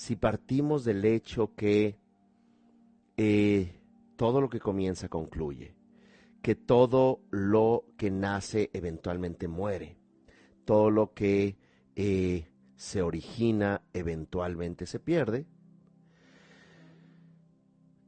si 0.00 0.16
partimos 0.16 0.82
del 0.86 1.04
hecho 1.04 1.54
que 1.54 1.98
eh, 3.18 3.82
todo 4.16 4.40
lo 4.40 4.48
que 4.48 4.58
comienza 4.58 5.10
concluye, 5.10 5.76
que 6.40 6.54
todo 6.54 7.20
lo 7.28 7.84
que 7.98 8.10
nace 8.10 8.70
eventualmente 8.72 9.46
muere, 9.46 9.98
todo 10.64 10.90
lo 10.90 11.12
que 11.12 11.58
eh, 11.96 12.50
se 12.76 13.02
origina 13.02 13.82
eventualmente 13.92 14.86
se 14.86 15.00
pierde, 15.00 15.46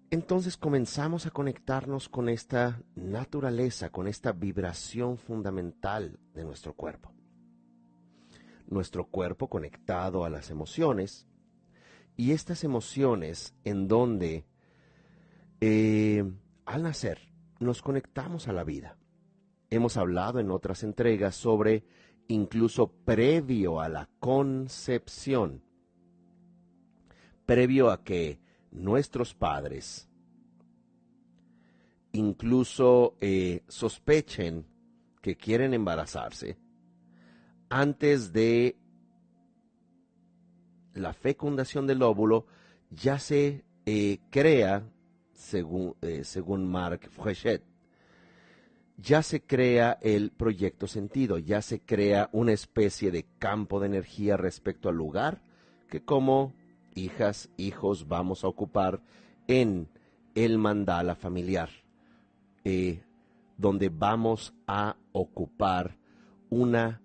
entonces 0.09 0.57
comenzamos 0.57 1.27
a 1.27 1.31
conectarnos 1.31 2.09
con 2.09 2.31
esta 2.31 2.81
naturaleza, 2.95 3.91
con 3.91 4.09
esta 4.09 4.33
vibración 4.33 5.19
fundamental 5.19 6.19
de 6.33 6.43
nuestro 6.43 6.73
cuerpo. 6.73 7.13
Nuestro 8.67 9.09
cuerpo 9.09 9.51
conectado 9.51 10.25
a 10.25 10.31
las 10.31 10.49
emociones 10.49 11.27
y 12.17 12.33
estas 12.33 12.65
emociones 12.65 13.55
en 13.65 13.89
donde 13.89 14.45
eh, 15.61 16.25
al 16.67 16.83
nacer 16.83 17.19
nos 17.61 17.83
conectamos 17.83 18.49
a 18.49 18.53
la 18.53 18.65
vida. 18.65 18.97
Hemos 19.71 19.97
hablado 19.97 20.39
en 20.39 20.51
otras 20.51 20.83
entregas 20.83 21.35
sobre 21.35 21.85
incluso 22.29 22.89
previo 23.05 23.81
a 23.81 23.89
la 23.89 24.09
concepción, 24.19 25.63
previo 27.47 27.91
a 27.91 28.03
que 28.03 28.41
nuestros 28.71 29.35
padres 29.35 30.09
incluso 32.13 33.17
eh, 33.21 33.63
sospechen 33.69 34.67
que 35.21 35.37
quieren 35.37 35.73
embarazarse, 35.73 36.59
antes 37.71 38.33
de 38.33 38.77
la 40.95 41.13
fecundación 41.13 41.87
del 41.87 42.03
óvulo, 42.03 42.47
ya 42.91 43.19
se 43.19 43.65
eh, 43.87 44.19
crea, 44.31 44.85
según, 45.33 45.97
eh, 46.03 46.25
según 46.25 46.71
Marc 46.71 47.09
Frechet, 47.11 47.63
ya 48.97 49.23
se 49.23 49.43
crea 49.43 49.99
el 50.03 50.31
proyecto 50.31 50.87
sentido, 50.87 51.39
ya 51.39 51.63
se 51.63 51.81
crea 51.81 52.29
una 52.33 52.53
especie 52.53 53.11
de 53.11 53.27
campo 53.39 53.81
de 53.81 53.87
energía 53.87 54.37
respecto 54.37 54.89
al 54.89 54.97
lugar 54.97 55.43
que 55.89 56.05
como 56.05 56.53
hijas, 56.95 57.51
hijos, 57.57 58.09
vamos 58.09 58.45
a 58.45 58.49
ocupar 58.49 59.01
en 59.47 59.89
el 60.35 60.59
mandala 60.59 61.15
familiar, 61.15 61.71
eh, 62.65 63.03
donde 63.57 63.89
vamos 63.89 64.55
a 64.67 64.97
ocupar 65.13 65.97
una 66.49 67.01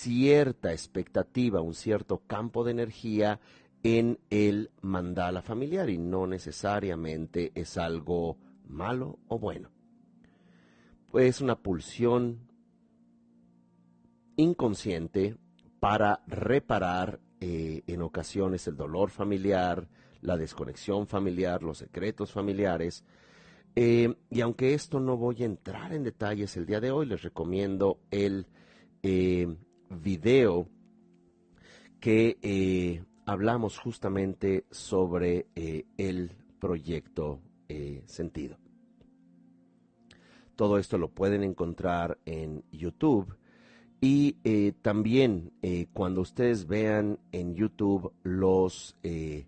cierta 0.00 0.72
expectativa, 0.72 1.60
un 1.60 1.74
cierto 1.74 2.22
campo 2.26 2.64
de 2.64 2.70
energía 2.70 3.40
en 3.82 4.18
el 4.30 4.70
mandala 4.80 5.42
familiar 5.42 5.90
y 5.90 5.98
no 5.98 6.26
necesariamente 6.26 7.52
es 7.54 7.76
algo 7.76 8.38
malo 8.66 9.18
o 9.28 9.38
bueno. 9.38 9.70
Es 11.12 11.40
una 11.40 11.56
pulsión 11.56 12.48
inconsciente 14.36 15.36
para 15.80 16.22
reparar 16.26 17.20
eh, 17.40 17.82
en 17.86 18.02
ocasiones 18.02 18.66
el 18.68 18.76
dolor 18.76 19.10
familiar, 19.10 19.86
la 20.22 20.36
desconexión 20.36 21.06
familiar, 21.06 21.62
los 21.62 21.78
secretos 21.78 22.32
familiares. 22.32 23.04
Eh, 23.76 24.14
y 24.30 24.40
aunque 24.40 24.72
esto 24.72 24.98
no 24.98 25.16
voy 25.16 25.42
a 25.42 25.46
entrar 25.46 25.92
en 25.92 26.04
detalles 26.04 26.56
el 26.56 26.64
día 26.64 26.80
de 26.80 26.90
hoy, 26.90 27.06
les 27.06 27.22
recomiendo 27.22 27.98
el 28.10 28.46
eh, 29.02 29.56
video 29.90 30.68
que 32.00 33.04
hablamos 33.26 33.78
justamente 33.78 34.64
sobre 34.70 35.46
el 35.98 36.32
proyecto 36.58 37.40
sentido. 38.06 38.56
Todo 40.56 40.78
esto 40.78 40.98
lo 40.98 41.08
pueden 41.08 41.42
encontrar 41.42 42.18
en 42.26 42.62
YouTube 42.70 43.34
y 44.00 44.36
eh, 44.44 44.72
también 44.82 45.52
eh, 45.62 45.86
cuando 45.92 46.22
ustedes 46.22 46.66
vean 46.66 47.18
en 47.32 47.54
YouTube 47.54 48.12
los 48.22 48.96
eh, 49.02 49.46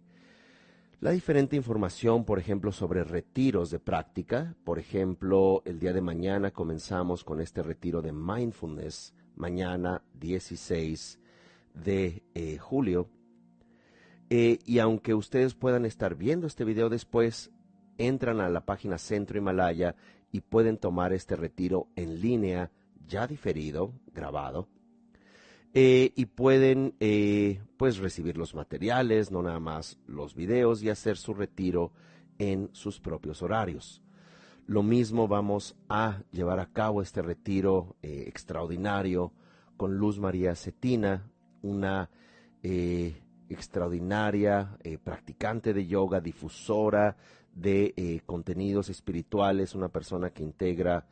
la 1.01 1.11
diferente 1.11 1.57
información, 1.57 2.25
por 2.25 2.39
ejemplo, 2.39 2.71
sobre 2.71 3.03
retiros 3.03 3.71
de 3.71 3.81
práctica. 3.81 4.55
Por 4.63 4.79
ejemplo, 4.79 5.61
el 5.65 5.81
día 5.81 5.93
de 5.93 6.01
mañana 6.01 6.53
comenzamos 6.53 7.25
con 7.25 7.41
este 7.41 7.63
retiro 7.63 8.01
de 8.01 8.13
mindfulness, 8.13 9.13
mañana 9.43 10.03
16 10.21 11.19
de 11.75 12.23
julio. 12.61 13.09
y 14.31 14.79
aunque 14.79 15.15
ustedes 15.15 15.55
puedan 15.55 15.85
estar 15.85 16.15
viendo 16.15 16.47
este 16.47 16.65
video 16.65 16.89
después, 16.89 17.51
entran 17.99 18.41
a 18.41 18.49
la 18.49 18.65
página 18.65 18.99
Centro 18.99 19.39
Himalaya 19.39 19.97
y 20.31 20.41
pueden 20.41 20.79
tomar 20.79 21.13
este 21.13 21.35
retiro 21.35 21.89
en 21.97 22.21
línea 22.21 22.71
ya 23.07 23.27
diferido, 23.27 23.93
grabado, 24.15 24.69
eh, 25.75 26.13
y 26.15 26.27
pueden 26.27 26.95
eh, 27.01 27.63
pues 27.77 27.99
recibir 27.99 28.37
los 28.37 28.55
materiales, 28.55 29.31
no 29.31 29.43
nada 29.43 29.61
más 29.61 29.99
los 30.07 30.35
videos 30.35 30.83
y 30.83 30.91
hacer 30.91 31.17
su 31.17 31.35
retiro 31.35 31.93
en 32.39 32.69
sus 32.73 33.01
propios 33.01 33.43
horarios. 33.43 34.02
Lo 34.67 34.83
mismo 34.83 35.29
vamos 35.29 35.77
a 35.89 36.23
llevar 36.31 36.61
a 36.61 36.67
cabo 36.67 37.03
este 37.03 37.23
retiro 37.23 37.97
eh, 38.03 38.25
extraordinario 38.27 39.33
con 39.77 39.97
Luz 39.97 40.19
María 40.19 40.55
Cetina, 40.55 41.31
una 41.63 42.09
extraordinaria 43.49 44.79
practicante 45.03 45.75
de 45.75 45.85
yoga, 45.85 46.21
difusora 46.21 47.17
de 47.53 48.23
contenidos 48.25 48.89
espirituales, 48.89 49.75
una 49.75 49.89
persona 49.89 50.31
que 50.31 50.45
integra 50.45 51.05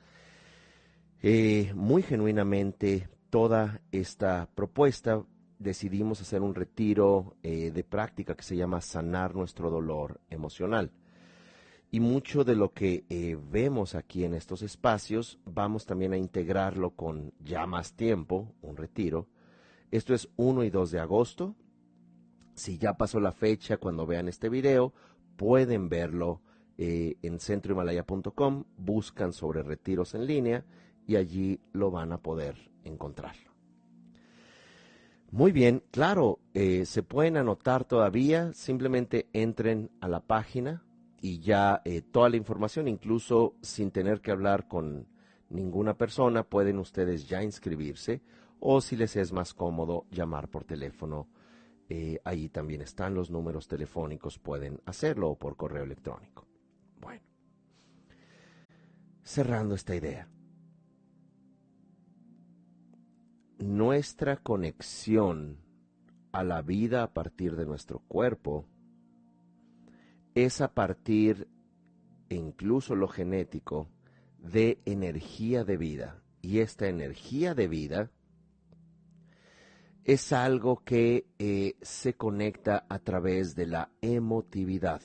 eh, 1.23 1.73
muy 1.75 2.03
genuinamente 2.03 3.09
toda 3.29 3.83
esta 3.93 4.49
propuesta 4.55 5.23
decidimos 5.59 6.23
hacer 6.23 6.41
un 6.41 6.55
retiro 6.55 7.37
eh, 7.43 7.71
de 7.71 7.85
práctica 7.85 8.35
que 8.35 8.43
se 8.43 8.57
llama 8.57 8.81
sanar 8.81 9.35
nuestro 9.35 9.69
dolor 9.69 10.19
emocional. 10.31 10.91
Y 11.91 12.01
mucho 12.01 12.45
de 12.45 12.55
lo 12.55 12.73
que 12.73 13.05
eh, 13.09 13.37
vemos 13.51 13.95
aquí 13.95 14.25
en 14.25 14.35
estos 14.35 14.63
espacios 14.63 15.39
vamos 15.45 15.87
también 15.87 16.13
a 16.13 16.17
integrarlo 16.17 16.91
con 16.91 17.33
ya 17.41 17.67
más 17.67 17.95
tiempo, 17.95 18.55
un 18.63 18.77
retiro. 18.77 19.27
Esto 19.91 20.15
es 20.15 20.29
1 20.37 20.63
y 20.65 20.71
2 20.71 20.91
de 20.93 21.01
agosto. 21.01 21.57
Si 22.55 22.79
ya 22.79 22.97
pasó 22.97 23.19
la 23.19 23.33
fecha 23.33 23.79
cuando 23.79 24.07
vean 24.07 24.29
este 24.29 24.49
video, 24.49 24.93
pueden 25.37 25.89
verlo 25.89 26.43
en 26.83 27.41
centrohimalaya.com, 27.41 28.65
buscan 28.79 29.35
sobre 29.35 29.63
retiros 29.63 30.15
en 30.15 30.27
línea 30.27 30.65
y 31.07 31.17
allí 31.17 31.61
lo 31.73 31.91
van 31.91 32.13
a 32.13 32.23
poder 32.23 32.57
encontrar. 32.85 33.35
Muy 35.31 35.53
bien, 35.53 35.83
claro, 35.91 36.41
eh, 36.55 36.87
se 36.87 37.03
pueden 37.03 37.37
anotar 37.37 37.85
todavía, 37.85 38.53
simplemente 38.53 39.29
entren 39.33 39.91
a 40.01 40.09
la 40.09 40.21
página 40.21 40.83
y 41.21 41.41
ya 41.41 41.83
eh, 41.85 42.03
toda 42.03 42.29
la 42.29 42.37
información, 42.37 42.89
incluso 42.89 43.55
sin 43.61 43.91
tener 43.91 44.21
que 44.21 44.31
hablar 44.31 44.69
con 44.69 45.07
ninguna 45.49 45.95
persona, 45.95 46.43
pueden 46.43 46.79
ustedes 46.79 47.29
ya 47.29 47.43
inscribirse 47.43 48.23
o 48.61 48.81
si 48.81 48.97
les 48.97 49.17
es 49.17 49.33
más 49.33 49.55
cómodo 49.55 50.07
llamar 50.11 50.49
por 50.49 50.65
teléfono. 50.65 51.29
Eh, 51.89 52.21
ahí 52.25 52.49
también 52.49 52.83
están 52.83 53.15
los 53.15 53.31
números 53.31 53.67
telefónicos, 53.67 54.39
pueden 54.39 54.81
hacerlo 54.87 55.31
o 55.31 55.39
por 55.39 55.57
correo 55.57 55.83
electrónico. 55.83 56.47
Bueno, 57.01 57.23
cerrando 59.23 59.75
esta 59.75 59.97
idea. 59.97 60.29
nuestra 63.61 64.37
conexión 64.37 65.59
a 66.33 66.45
la 66.45 66.63
vida 66.63 67.03
a 67.03 67.13
partir 67.13 67.57
de 67.57 67.67
nuestro 67.67 68.01
cuerpo 68.09 68.67
es 70.35 70.61
a 70.61 70.73
partir, 70.75 71.49
incluso 72.29 72.95
lo 72.95 73.09
genético, 73.09 73.89
de 74.39 74.81
energía 74.85 75.65
de 75.65 75.77
vida. 75.77 76.23
Y 76.43 76.61
esta 76.61 76.89
energía 76.89 77.55
de 77.55 77.69
vida 77.69 78.11
es 80.05 80.33
algo 80.33 80.83
que 80.85 81.27
eh, 81.39 81.75
se 81.83 82.15
conecta 82.15 82.87
a 82.89 82.99
través 82.99 83.55
de 83.55 83.67
la 83.67 83.91
emotividad, 84.01 85.03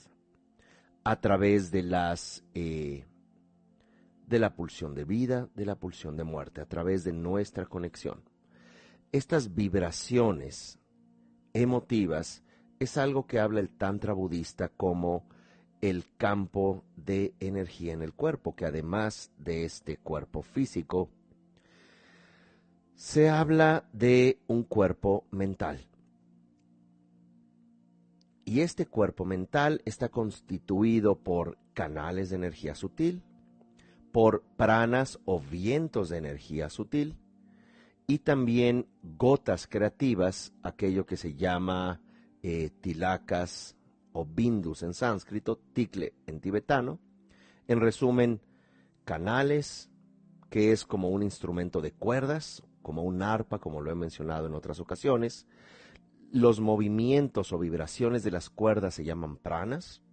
a 1.03 1.19
través 1.19 1.71
de 1.71 1.83
las 1.83 2.43
eh, 2.53 3.05
de 4.27 4.39
la 4.39 4.55
pulsión 4.55 4.95
de 4.95 5.03
vida, 5.03 5.49
de 5.53 5.65
la 5.65 5.75
pulsión 5.75 6.17
de 6.17 6.23
muerte, 6.23 6.61
a 6.61 6.65
través 6.65 7.03
de 7.03 7.13
nuestra 7.13 7.65
conexión 7.65 8.23
estas 9.15 9.55
vibraciones 9.55 10.77
emotivas 11.53 12.43
es 12.79 12.97
algo 12.97 13.25
que 13.25 13.39
habla 13.39 13.59
el 13.59 13.69
Tantra 13.69 14.13
budista 14.13 14.69
como 14.69 15.23
el 15.81 16.05
campo 16.17 16.83
de 16.95 17.33
energía 17.39 17.93
en 17.93 18.01
el 18.01 18.13
cuerpo, 18.13 18.55
que 18.55 18.65
además 18.65 19.31
de 19.37 19.65
este 19.65 19.97
cuerpo 19.97 20.41
físico, 20.41 21.09
se 22.95 23.29
habla 23.29 23.85
de 23.93 24.39
un 24.47 24.63
cuerpo 24.63 25.25
mental. 25.31 25.85
Y 28.45 28.61
este 28.61 28.85
cuerpo 28.85 29.25
mental 29.25 29.81
está 29.85 30.09
constituido 30.09 31.17
por 31.17 31.57
canales 31.73 32.29
de 32.29 32.37
energía 32.37 32.75
sutil, 32.75 33.21
por 34.11 34.43
pranas 34.55 35.19
o 35.25 35.39
vientos 35.39 36.09
de 36.09 36.17
energía 36.17 36.69
sutil, 36.69 37.17
y 38.07 38.19
también 38.19 38.87
gotas 39.03 39.67
creativas, 39.67 40.53
aquello 40.61 41.05
que 41.05 41.17
se 41.17 41.33
llama 41.35 42.01
eh, 42.47 42.69
tilacas 42.79 43.75
o 44.13 44.23
bindus 44.23 44.83
en 44.83 44.93
sánscrito, 44.93 45.59
tikle 45.73 46.13
en 46.27 46.39
tibetano. 46.39 46.99
En 47.67 47.81
resumen, 47.81 48.39
canales, 49.03 49.89
que 50.51 50.71
es 50.71 50.85
como 50.85 51.09
un 51.09 51.23
instrumento 51.23 51.81
de 51.81 51.91
cuerdas, 51.91 52.61
como 52.83 53.01
un 53.01 53.23
arpa, 53.23 53.57
como 53.57 53.81
lo 53.81 53.89
he 53.89 53.95
mencionado 53.95 54.45
en 54.45 54.53
otras 54.53 54.79
ocasiones. 54.79 55.47
Los 56.31 56.59
movimientos 56.59 57.51
o 57.51 57.57
vibraciones 57.57 58.23
de 58.23 58.29
las 58.29 58.51
cuerdas 58.51 58.93
se 58.93 59.05
llaman 59.05 59.37
pranas. 59.37 60.03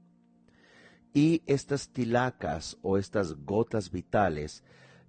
Y 1.13 1.43
estas 1.45 1.91
tilacas 1.91 2.79
o 2.81 2.97
estas 2.97 3.45
gotas 3.45 3.91
vitales 3.91 4.65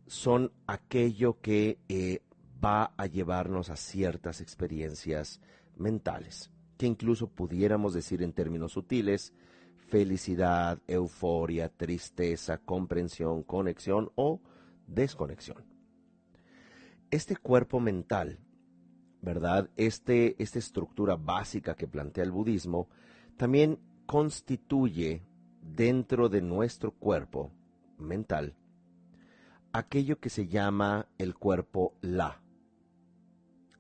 son 0.07 0.51
aquello 0.67 1.39
que 1.39 1.79
eh, 1.87 2.21
va 2.61 2.93
a 2.97 3.05
llevarnos 3.05 3.69
a 3.69 3.77
ciertas 3.77 4.41
experiencias 4.41 5.39
mentales, 5.77 6.51
que 6.83 6.87
incluso 6.87 7.29
pudiéramos 7.29 7.93
decir 7.93 8.21
en 8.23 8.33
términos 8.33 8.73
sutiles, 8.73 9.31
felicidad, 9.87 10.81
euforia, 10.85 11.69
tristeza, 11.69 12.57
comprensión, 12.57 13.43
conexión 13.43 14.11
o 14.15 14.41
desconexión. 14.85 15.63
Este 17.09 17.37
cuerpo 17.37 17.79
mental, 17.79 18.37
¿verdad? 19.21 19.69
Este, 19.77 20.35
esta 20.43 20.59
estructura 20.59 21.15
básica 21.15 21.73
que 21.73 21.87
plantea 21.87 22.25
el 22.25 22.31
budismo, 22.31 22.89
también 23.37 23.79
constituye 24.05 25.23
dentro 25.61 26.27
de 26.27 26.41
nuestro 26.41 26.91
cuerpo 26.91 27.49
mental 27.97 28.57
aquello 29.71 30.19
que 30.19 30.29
se 30.29 30.47
llama 30.49 31.07
el 31.17 31.33
cuerpo 31.33 31.93
La 32.01 32.42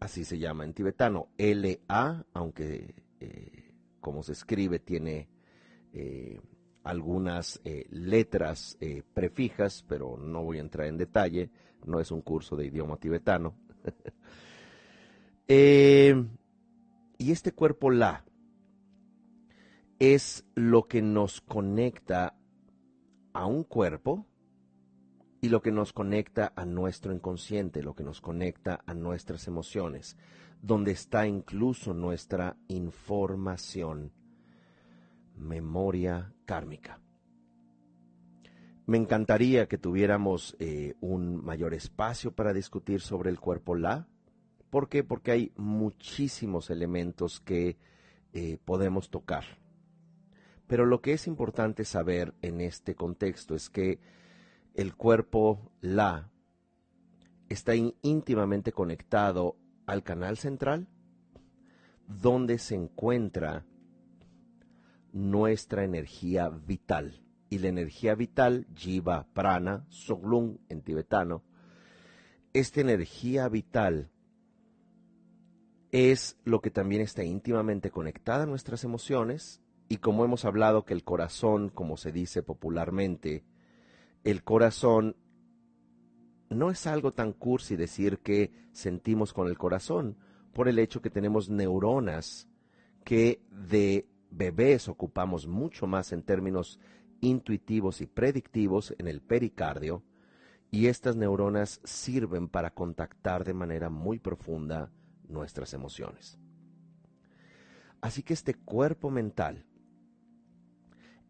así 0.03 0.25
se 0.25 0.37
llama 0.37 0.65
en 0.65 0.73
tibetano, 0.73 1.29
LA, 1.37 2.25
aunque 2.33 2.93
eh, 3.21 3.71
como 4.01 4.21
se 4.21 4.33
escribe 4.33 4.79
tiene 4.79 5.29
eh, 5.93 6.41
algunas 6.83 7.61
eh, 7.63 7.87
letras 7.89 8.77
prefijas, 9.13 9.85
pero 9.87 10.17
no 10.17 10.43
voy 10.43 10.57
a 10.57 10.61
entrar 10.61 10.87
en 10.87 10.97
detalle, 10.97 11.49
no 11.85 12.01
es 12.01 12.11
un 12.11 12.21
curso 12.21 12.57
de 12.57 12.65
idioma 12.65 12.97
tibetano. 12.97 13.55
y 15.47 16.11
este 17.31 17.53
cuerpo 17.53 17.89
La 17.89 18.25
es 19.99 20.45
lo 20.53 20.87
que 20.89 21.01
nos 21.01 21.39
conecta 21.39 22.35
a 23.31 23.45
un 23.45 23.63
cuerpo, 23.63 24.25
y 25.43 25.49
lo 25.49 25.61
que 25.61 25.73
nos 25.73 25.91
conecta 25.91 26.53
a 26.55 26.63
nuestro 26.63 27.11
inconsciente, 27.11 27.83
lo 27.83 27.93
que 27.93 28.03
nos 28.05 28.21
conecta 28.21 28.81
a 28.85 28.93
nuestras 28.93 29.45
emociones, 29.45 30.15
donde 30.61 30.91
está 30.91 31.27
incluso 31.27 31.93
nuestra 31.93 32.55
información, 32.69 34.13
memoria 35.35 36.33
kármica. 36.45 37.01
Me 38.85 38.95
encantaría 38.95 39.67
que 39.67 39.77
tuviéramos 39.77 40.55
eh, 40.59 40.93
un 41.01 41.43
mayor 41.43 41.73
espacio 41.73 42.31
para 42.31 42.53
discutir 42.53 43.01
sobre 43.01 43.29
el 43.29 43.41
cuerpo 43.41 43.75
La. 43.75 44.07
¿Por 44.69 44.87
qué? 44.87 45.03
Porque 45.03 45.31
hay 45.31 45.51
muchísimos 45.57 46.69
elementos 46.69 47.41
que 47.41 47.75
eh, 48.31 48.59
podemos 48.63 49.09
tocar. 49.09 49.43
Pero 50.67 50.85
lo 50.85 51.01
que 51.01 51.11
es 51.11 51.27
importante 51.27 51.83
saber 51.83 52.33
en 52.41 52.61
este 52.61 52.95
contexto 52.95 53.55
es 53.55 53.69
que 53.69 53.99
el 54.73 54.95
cuerpo 54.95 55.71
La 55.81 56.29
está 57.49 57.73
íntimamente 57.75 58.71
conectado 58.71 59.57
al 59.85 60.03
canal 60.03 60.37
central, 60.37 60.87
donde 62.07 62.57
se 62.57 62.75
encuentra 62.75 63.65
nuestra 65.11 65.83
energía 65.83 66.49
vital. 66.49 67.21
Y 67.49 67.59
la 67.59 67.67
energía 67.67 68.15
vital, 68.15 68.65
Jiva 68.75 69.27
Prana, 69.33 69.85
Soglung 69.89 70.57
en 70.69 70.81
tibetano, 70.81 71.43
esta 72.53 72.81
energía 72.81 73.47
vital 73.49 74.09
es 75.91 76.39
lo 76.43 76.61
que 76.61 76.71
también 76.71 77.03
está 77.03 77.23
íntimamente 77.23 77.91
conectada 77.91 78.43
a 78.43 78.47
nuestras 78.47 78.83
emociones 78.83 79.61
y 79.87 79.97
como 79.97 80.25
hemos 80.25 80.45
hablado 80.45 80.85
que 80.85 80.95
el 80.95 81.03
corazón, 81.03 81.69
como 81.69 81.97
se 81.97 82.11
dice 82.11 82.41
popularmente, 82.41 83.43
el 84.23 84.43
corazón 84.43 85.15
no 86.49 86.69
es 86.69 86.87
algo 86.87 87.11
tan 87.11 87.33
cursi 87.33 87.75
decir 87.75 88.19
que 88.19 88.51
sentimos 88.71 89.33
con 89.33 89.47
el 89.47 89.57
corazón, 89.57 90.17
por 90.53 90.67
el 90.67 90.79
hecho 90.79 91.01
que 91.01 91.09
tenemos 91.09 91.49
neuronas 91.49 92.47
que 93.03 93.41
de 93.49 94.07
bebés 94.29 94.87
ocupamos 94.87 95.47
mucho 95.47 95.87
más 95.87 96.11
en 96.11 96.23
términos 96.23 96.79
intuitivos 97.21 98.01
y 98.01 98.05
predictivos 98.05 98.93
en 98.97 99.07
el 99.07 99.21
pericardio, 99.21 100.03
y 100.71 100.87
estas 100.87 101.15
neuronas 101.15 101.81
sirven 101.83 102.47
para 102.47 102.73
contactar 102.73 103.43
de 103.43 103.53
manera 103.53 103.89
muy 103.89 104.19
profunda 104.19 104.91
nuestras 105.27 105.73
emociones. 105.73 106.39
Así 108.01 108.23
que 108.23 108.33
este 108.33 108.55
cuerpo 108.55 109.11
mental 109.11 109.65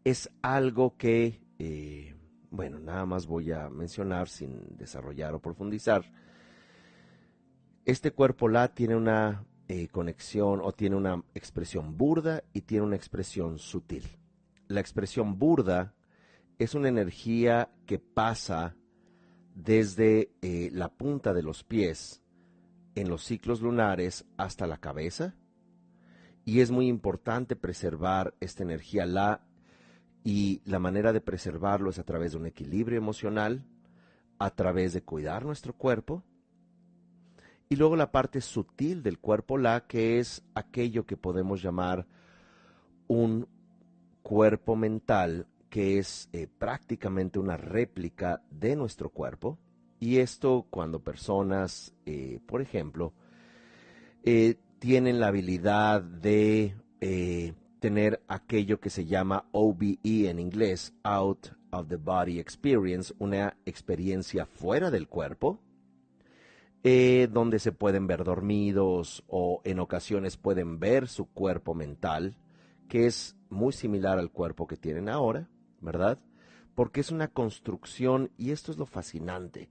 es 0.03 0.29
algo 0.41 0.95
que 0.97 1.41
eh, 1.59 2.12
bueno, 2.53 2.77
nada 2.77 3.03
más 3.07 3.25
voy 3.25 3.51
a 3.51 3.67
mencionar 3.67 4.29
sin 4.29 4.77
desarrollar 4.77 5.33
o 5.33 5.41
profundizar. 5.41 6.03
Este 7.83 8.11
cuerpo 8.11 8.47
La 8.47 8.75
tiene 8.75 8.95
una 8.95 9.43
eh, 9.67 9.87
conexión 9.87 10.61
o 10.63 10.71
tiene 10.71 10.95
una 10.95 11.23
expresión 11.33 11.97
burda 11.97 12.43
y 12.53 12.61
tiene 12.61 12.85
una 12.85 12.95
expresión 12.95 13.57
sutil. 13.57 14.03
La 14.67 14.81
expresión 14.81 15.39
burda 15.39 15.95
es 16.59 16.75
una 16.75 16.89
energía 16.89 17.71
que 17.87 17.97
pasa 17.97 18.75
desde 19.55 20.31
eh, 20.43 20.69
la 20.73 20.89
punta 20.89 21.33
de 21.33 21.41
los 21.41 21.63
pies 21.63 22.21
en 22.93 23.09
los 23.09 23.23
ciclos 23.23 23.61
lunares 23.61 24.25
hasta 24.37 24.67
la 24.67 24.77
cabeza 24.77 25.33
y 26.45 26.59
es 26.59 26.69
muy 26.69 26.85
importante 26.87 27.55
preservar 27.55 28.35
esta 28.39 28.61
energía 28.61 29.07
la 29.07 29.41
y 30.23 30.61
la 30.65 30.79
manera 30.79 31.11
de 31.11 31.21
preservarlo 31.21 31.89
es 31.89 31.99
a 31.99 32.03
través 32.03 32.31
de 32.31 32.37
un 32.37 32.45
equilibrio 32.45 32.97
emocional, 32.97 33.63
a 34.39 34.49
través 34.51 34.93
de 34.93 35.03
cuidar 35.03 35.45
nuestro 35.45 35.73
cuerpo. 35.73 36.23
Y 37.69 37.75
luego 37.75 37.95
la 37.95 38.11
parte 38.11 38.39
sutil 38.39 39.03
del 39.03 39.19
cuerpo 39.19 39.57
la, 39.57 39.85
que 39.85 40.19
es 40.19 40.43
aquello 40.53 41.05
que 41.05 41.17
podemos 41.17 41.61
llamar 41.61 42.05
un 43.07 43.47
cuerpo 44.21 44.75
mental, 44.75 45.47
que 45.69 45.97
es 45.97 46.29
eh, 46.31 46.47
prácticamente 46.47 47.39
una 47.39 47.57
réplica 47.57 48.41
de 48.49 48.75
nuestro 48.75 49.09
cuerpo. 49.09 49.57
Y 49.99 50.17
esto 50.17 50.67
cuando 50.69 50.99
personas, 50.99 51.93
eh, 52.05 52.39
por 52.45 52.61
ejemplo, 52.61 53.13
eh, 54.23 54.55
tienen 54.79 55.19
la 55.19 55.27
habilidad 55.27 56.01
de 56.01 56.75
tener 57.83 58.23
aquello 58.29 58.79
que 58.79 58.89
se 58.89 59.05
llama 59.05 59.49
OBE 59.51 59.97
en 60.29 60.39
inglés, 60.39 60.93
Out 61.03 61.49
of 61.71 61.89
the 61.89 61.97
Body 61.97 62.39
Experience, 62.39 63.13
una 63.19 63.57
experiencia 63.65 64.45
fuera 64.45 64.89
del 64.89 65.09
cuerpo, 65.09 65.59
eh, 66.85 67.27
donde 67.29 67.59
se 67.59 67.73
pueden 67.73 68.07
ver 68.07 68.23
dormidos 68.23 69.25
o 69.27 69.59
en 69.65 69.81
ocasiones 69.81 70.37
pueden 70.37 70.79
ver 70.79 71.09
su 71.09 71.25
cuerpo 71.25 71.75
mental, 71.75 72.37
que 72.87 73.05
es 73.05 73.35
muy 73.49 73.73
similar 73.73 74.17
al 74.17 74.31
cuerpo 74.31 74.65
que 74.65 74.77
tienen 74.77 75.09
ahora, 75.09 75.49
¿verdad? 75.81 76.19
Porque 76.75 77.01
es 77.01 77.11
una 77.11 77.27
construcción, 77.27 78.31
y 78.37 78.51
esto 78.51 78.71
es 78.71 78.77
lo 78.77 78.85
fascinante, 78.85 79.69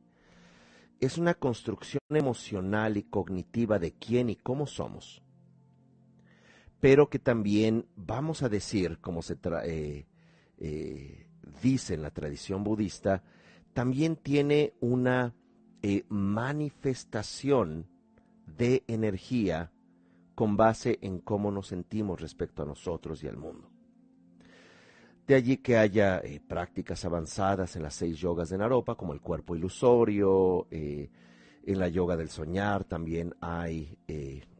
es 1.00 1.16
una 1.16 1.32
construcción 1.32 2.02
emocional 2.10 2.98
y 2.98 3.04
cognitiva 3.04 3.78
de 3.78 3.92
quién 3.92 4.28
y 4.28 4.36
cómo 4.36 4.66
somos 4.66 5.22
pero 6.82 7.08
que 7.08 7.20
también 7.20 7.86
vamos 7.94 8.42
a 8.42 8.48
decir, 8.48 8.98
como 8.98 9.22
se 9.22 9.38
eh, 9.64 10.04
eh, 10.58 11.26
dice 11.62 11.94
en 11.94 12.02
la 12.02 12.10
tradición 12.10 12.64
budista, 12.64 13.22
también 13.72 14.16
tiene 14.16 14.74
una 14.80 15.32
eh, 15.80 16.04
manifestación 16.08 17.86
de 18.46 18.82
energía 18.88 19.70
con 20.34 20.56
base 20.56 20.98
en 21.02 21.20
cómo 21.20 21.52
nos 21.52 21.68
sentimos 21.68 22.20
respecto 22.20 22.64
a 22.64 22.66
nosotros 22.66 23.22
y 23.22 23.28
al 23.28 23.36
mundo. 23.36 23.70
De 25.24 25.36
allí 25.36 25.58
que 25.58 25.76
haya 25.76 26.20
prácticas 26.48 27.04
avanzadas 27.04 27.76
en 27.76 27.84
las 27.84 27.94
seis 27.94 28.18
yogas 28.18 28.48
de 28.48 28.58
Naropa, 28.58 28.96
como 28.96 29.12
el 29.12 29.20
cuerpo 29.20 29.54
ilusorio, 29.54 30.66
En 30.68 31.78
la 31.78 31.86
yoga 31.86 32.16
del 32.16 32.28
soñar 32.28 32.82
también 32.82 33.36
hay 33.40 33.96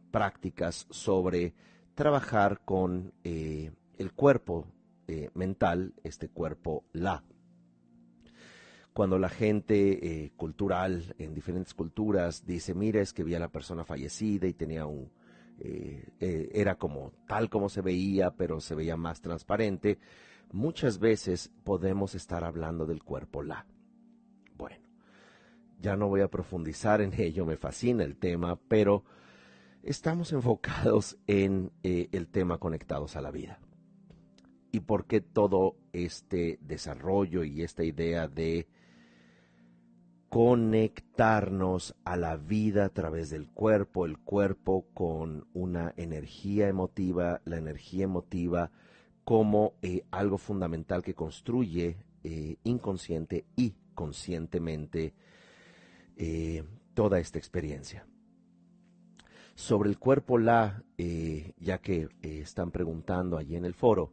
prácticas 0.09 0.87
sobre 0.89 1.53
trabajar 1.95 2.61
con 2.65 3.13
eh, 3.23 3.71
el 3.97 4.13
cuerpo 4.13 4.67
eh, 5.07 5.29
mental, 5.33 5.93
este 6.03 6.29
cuerpo 6.29 6.85
la. 6.93 7.23
Cuando 8.93 9.17
la 9.17 9.29
gente 9.29 10.31
cultural 10.37 11.15
en 11.17 11.33
diferentes 11.33 11.73
culturas 11.73 12.45
dice, 12.45 12.75
mira, 12.75 13.01
es 13.01 13.11
que 13.11 13.23
vi 13.23 13.33
a 13.33 13.39
la 13.39 13.47
persona 13.47 13.83
fallecida 13.83 14.45
y 14.45 14.53
tenía 14.53 14.85
un, 14.85 15.09
era 15.59 16.75
como 16.75 17.11
tal 17.27 17.49
como 17.49 17.69
se 17.69 17.81
veía, 17.81 18.35
pero 18.35 18.61
se 18.61 18.75
veía 18.75 18.95
más 18.95 19.19
transparente, 19.19 19.97
muchas 20.51 20.99
veces 20.99 21.51
podemos 21.63 22.15
estar 22.15 22.43
hablando 22.43 22.85
del 22.85 23.03
cuerpo 23.03 23.41
la. 23.43 23.65
Bueno, 24.55 24.77
ya 25.81 25.97
no 25.97 26.07
voy 26.07 26.21
a 26.21 26.29
profundizar 26.29 27.01
en 27.01 27.19
ello, 27.19 27.45
me 27.45 27.57
fascina 27.57 28.03
el 28.03 28.15
tema, 28.15 28.55
pero 28.55 29.03
estamos 29.83 30.31
enfocados 30.31 31.17
en 31.27 31.71
eh, 31.83 32.07
el 32.11 32.27
tema 32.27 32.57
conectados 32.57 33.15
a 33.15 33.21
la 33.21 33.31
vida. 33.31 33.59
¿Y 34.71 34.79
por 34.79 35.05
qué 35.05 35.21
todo 35.21 35.75
este 35.91 36.57
desarrollo 36.61 37.43
y 37.43 37.61
esta 37.61 37.83
idea 37.83 38.27
de 38.27 38.67
conectarnos 40.29 41.95
a 42.05 42.17
la 42.17 42.37
vida 42.37 42.85
a 42.85 42.89
través 42.89 43.29
del 43.29 43.47
cuerpo, 43.49 44.07
el 44.07 44.17
cuerpo 44.17 44.87
con 44.95 45.47
una 45.53 45.93
energía 45.95 46.69
emotiva, 46.69 47.41
la 47.45 47.57
energía 47.57 48.05
emotiva 48.05 48.71
como 49.23 49.75
eh, 49.83 50.05
algo 50.09 50.39
fundamental 50.39 51.03
que 51.03 51.13
construye 51.13 51.97
eh, 52.23 52.55
inconsciente 52.63 53.45
y 53.55 53.75
conscientemente 53.93 55.13
toda 56.93 57.19
esta 57.19 57.39
experiencia. 57.39 58.05
Sobre 59.55 59.89
el 59.89 59.99
cuerpo 59.99 60.37
La, 60.37 60.83
eh, 60.97 61.53
ya 61.59 61.79
que 61.79 62.09
eh, 62.21 62.39
están 62.41 62.71
preguntando 62.71 63.37
allí 63.37 63.55
en 63.55 63.65
el 63.65 63.73
foro, 63.73 64.11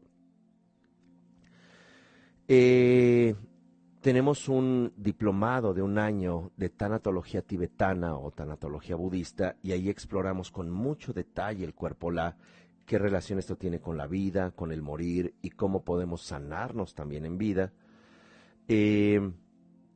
tenemos 4.00 4.48
un 4.48 4.92
diplomado 4.96 5.72
de 5.72 5.82
un 5.82 5.98
año 5.98 6.50
de 6.56 6.68
tanatología 6.70 7.42
tibetana 7.42 8.16
o 8.16 8.32
tanatología 8.32 8.96
budista 8.96 9.56
y 9.62 9.70
ahí 9.72 9.88
exploramos 9.88 10.50
con 10.50 10.68
mucho 10.68 11.12
detalle 11.12 11.64
el 11.64 11.74
cuerpo 11.74 12.10
La, 12.10 12.36
qué 12.86 12.98
relación 12.98 13.38
esto 13.38 13.56
tiene 13.56 13.78
con 13.78 13.96
la 13.96 14.08
vida, 14.08 14.50
con 14.50 14.72
el 14.72 14.82
morir 14.82 15.34
y 15.42 15.50
cómo 15.50 15.84
podemos 15.84 16.22
sanarnos 16.22 16.94
también 16.94 17.24
en 17.24 17.38
vida. 17.38 17.72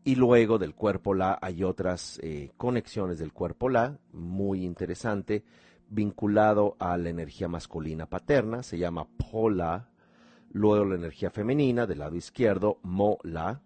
Y 0.07 0.17
luego 0.17 0.59
del 0.59 0.75
cuerpo 0.75 1.14
La 1.14 1.38
hay 1.40 1.64
otras 1.64 2.21
eh, 2.23 2.53
conexiones 2.59 3.19
del 3.19 3.33
cuerpo 3.33 3.71
La, 3.71 3.99
muy 4.12 4.62
interesante, 4.62 5.45
vinculado 5.88 6.77
a 6.79 6.97
la 6.99 7.09
energía 7.09 7.49
masculina 7.49 8.07
paterna, 8.07 8.62
se 8.62 8.77
llama 8.77 9.07
Pola, 9.09 9.88
luego 10.53 10.85
la 10.85 10.97
energía 10.97 11.31
femenina 11.31 11.87
del 11.87 12.01
lado 12.01 12.17
izquierdo, 12.17 12.79
Mola. 12.83 13.62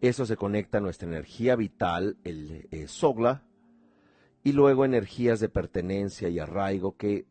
Eso 0.00 0.24
se 0.24 0.36
conecta 0.36 0.78
a 0.78 0.80
nuestra 0.80 1.08
energía 1.08 1.56
vital, 1.56 2.16
el 2.24 2.66
eh, 2.70 2.86
Sogla, 2.88 3.42
y 4.44 4.52
luego 4.52 4.84
energías 4.84 5.40
de 5.40 5.50
pertenencia 5.50 6.28
y 6.28 6.38
arraigo 6.38 6.96
que, 6.96 7.26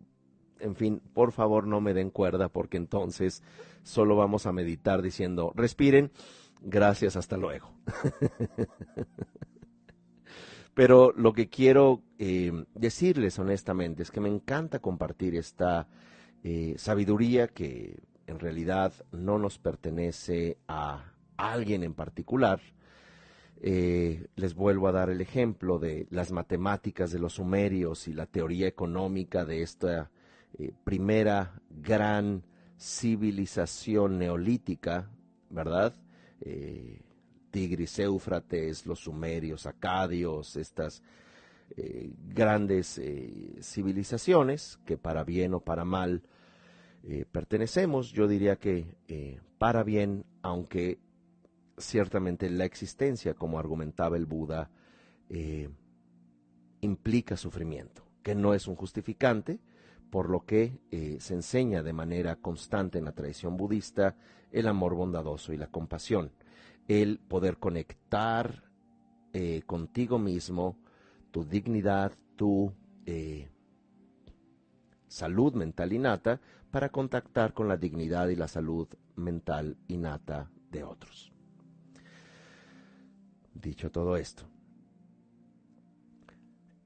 en 0.60 0.76
fin, 0.76 1.02
por 1.14 1.32
favor 1.32 1.66
no 1.66 1.82
me 1.82 1.96
den 1.96 2.12
cuerda 2.12 2.50
porque 2.50 2.78
entonces 2.78 3.42
solo 3.84 4.16
vamos 4.16 4.46
a 4.46 4.52
meditar 4.52 5.02
diciendo, 5.02 5.52
respiren 5.56 6.12
Gracias, 6.62 7.15
hasta 7.15 7.38
luego. 7.38 7.72
Pero 10.78 11.12
lo 11.17 11.34
que 11.34 11.50
quiero 11.50 12.04
eh, 12.20 12.52
decirles 12.76 13.39
honestamente 13.39 14.04
es 14.04 14.12
que 14.12 14.22
me 14.22 14.30
encanta 14.30 14.78
compartir 14.78 15.34
esta 15.34 15.88
eh, 16.43 16.76
sabiduría 16.78 17.48
que 17.48 18.00
en 18.28 18.38
realidad 18.38 18.93
no 19.12 19.39
nos 19.39 19.58
pertenece 19.58 20.60
a 20.67 21.13
alguien 21.36 21.82
en 21.82 21.96
particular. 21.96 22.62
Eh, 23.60 24.28
les 24.36 24.54
vuelvo 24.54 24.88
a 24.88 24.91
dar 24.91 25.10
el 25.10 25.20
ejemplo 25.20 25.80
de 25.80 26.06
las 26.12 26.32
matemáticas 26.32 27.12
de 27.12 27.17
los 27.17 27.34
sumerios 27.34 28.08
y 28.08 28.13
la 28.13 28.28
teoría 28.28 28.67
económica 28.67 29.46
de 29.46 29.63
esta 29.63 30.12
primera 30.84 31.60
gran 31.72 32.43
civilización 32.78 34.20
neolítica, 34.20 35.10
¿verdad? 35.50 35.96
Eh, 36.41 37.02
Tigris, 37.52 38.00
Éufrates, 38.00 38.86
los 38.86 39.00
sumerios, 39.00 39.65
acadios, 39.65 40.56
estas 40.56 41.02
eh, 41.76 42.12
grandes 42.30 42.97
eh, 42.97 43.56
civilizaciones 43.62 44.80
que 44.86 44.97
para 44.97 45.23
bien 45.23 45.54
o 45.54 45.60
para 45.60 45.86
mal 45.86 46.23
pertenecemos, 47.32 48.12
yo 48.12 48.28
diría 48.28 48.58
que 48.58 48.86
para 49.58 49.84
bien, 49.84 50.26
aunque 50.41 51.00
ciertamente 51.78 52.50
la 52.50 52.65
existencia, 52.65 53.34
como 53.34 53.60
argumentaba 53.60 54.17
el 54.17 54.26
Buda, 54.26 54.69
implica 56.82 57.38
sufrimiento, 57.38 58.04
que 58.23 58.36
no 58.36 58.54
es 58.54 58.67
un 58.67 58.76
justificante, 58.76 59.62
por 60.10 60.30
lo 60.30 60.46
que 60.46 60.80
se 61.20 61.34
enseña 61.34 61.84
de 61.84 61.93
manera 61.93 62.38
constante 62.38 62.98
en 62.98 63.06
la 63.06 63.12
tradición 63.12 63.58
budista 63.58 64.15
el 64.52 64.67
amor 64.67 64.96
bondadoso 64.96 65.54
y 65.54 65.58
la 65.58 65.67
compasión, 65.67 66.32
el 66.88 67.20
poder 67.20 67.58
conectar 67.58 68.63
eh, 69.34 69.62
contigo 69.65 70.17
mismo, 70.20 70.78
tu 71.32 71.43
dignidad, 71.43 72.13
tu 72.36 72.74
eh, 73.06 73.50
salud 75.08 75.54
mental 75.54 75.93
innata, 75.93 76.39
para 76.72 76.89
contactar 76.89 77.54
con 77.54 77.67
la 77.67 77.78
dignidad 77.78 78.28
y 78.30 78.36
la 78.36 78.48
salud 78.48 78.88
mental 79.15 79.78
innata 79.88 80.50
de 80.72 80.84
otros. 80.84 81.32
Dicho 83.54 83.91
todo 83.91 84.17
esto, 84.17 84.43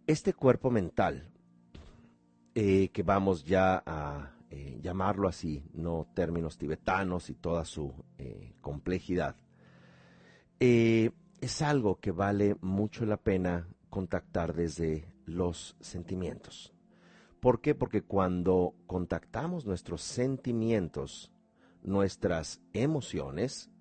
este 0.07 0.33
cuerpo 0.33 0.71
mental 0.71 1.30
eh, 2.53 2.89
que 2.89 3.01
vamos 3.01 3.45
ya 3.45 3.81
a 3.85 4.35
eh, 4.49 4.77
llamarlo 4.81 5.29
así, 5.29 5.63
no 5.73 6.07
términos 6.13 6.57
tibetanos 6.57 7.29
y 7.29 7.35
toda 7.35 7.63
su 7.63 7.93
eh, 8.17 8.55
complejidad, 8.59 9.37
es 10.59 11.61
algo 11.63 11.99
que 11.99 12.11
vale 12.11 12.55
mucho 12.61 13.05
la 13.05 13.17
pena 13.17 13.67
contactar 13.89 14.53
desde 14.53 15.07
los 15.25 15.75
sentimientos. 15.79 16.71
¿Por 17.39 17.61
qué? 17.61 17.73
Porque 17.73 18.03
cuando 18.03 18.75
contactamos 18.85 19.65
nuestros 19.65 20.03
sentimientos, 20.03 21.31
nuestras 21.81 22.61
emociones, 22.73 23.71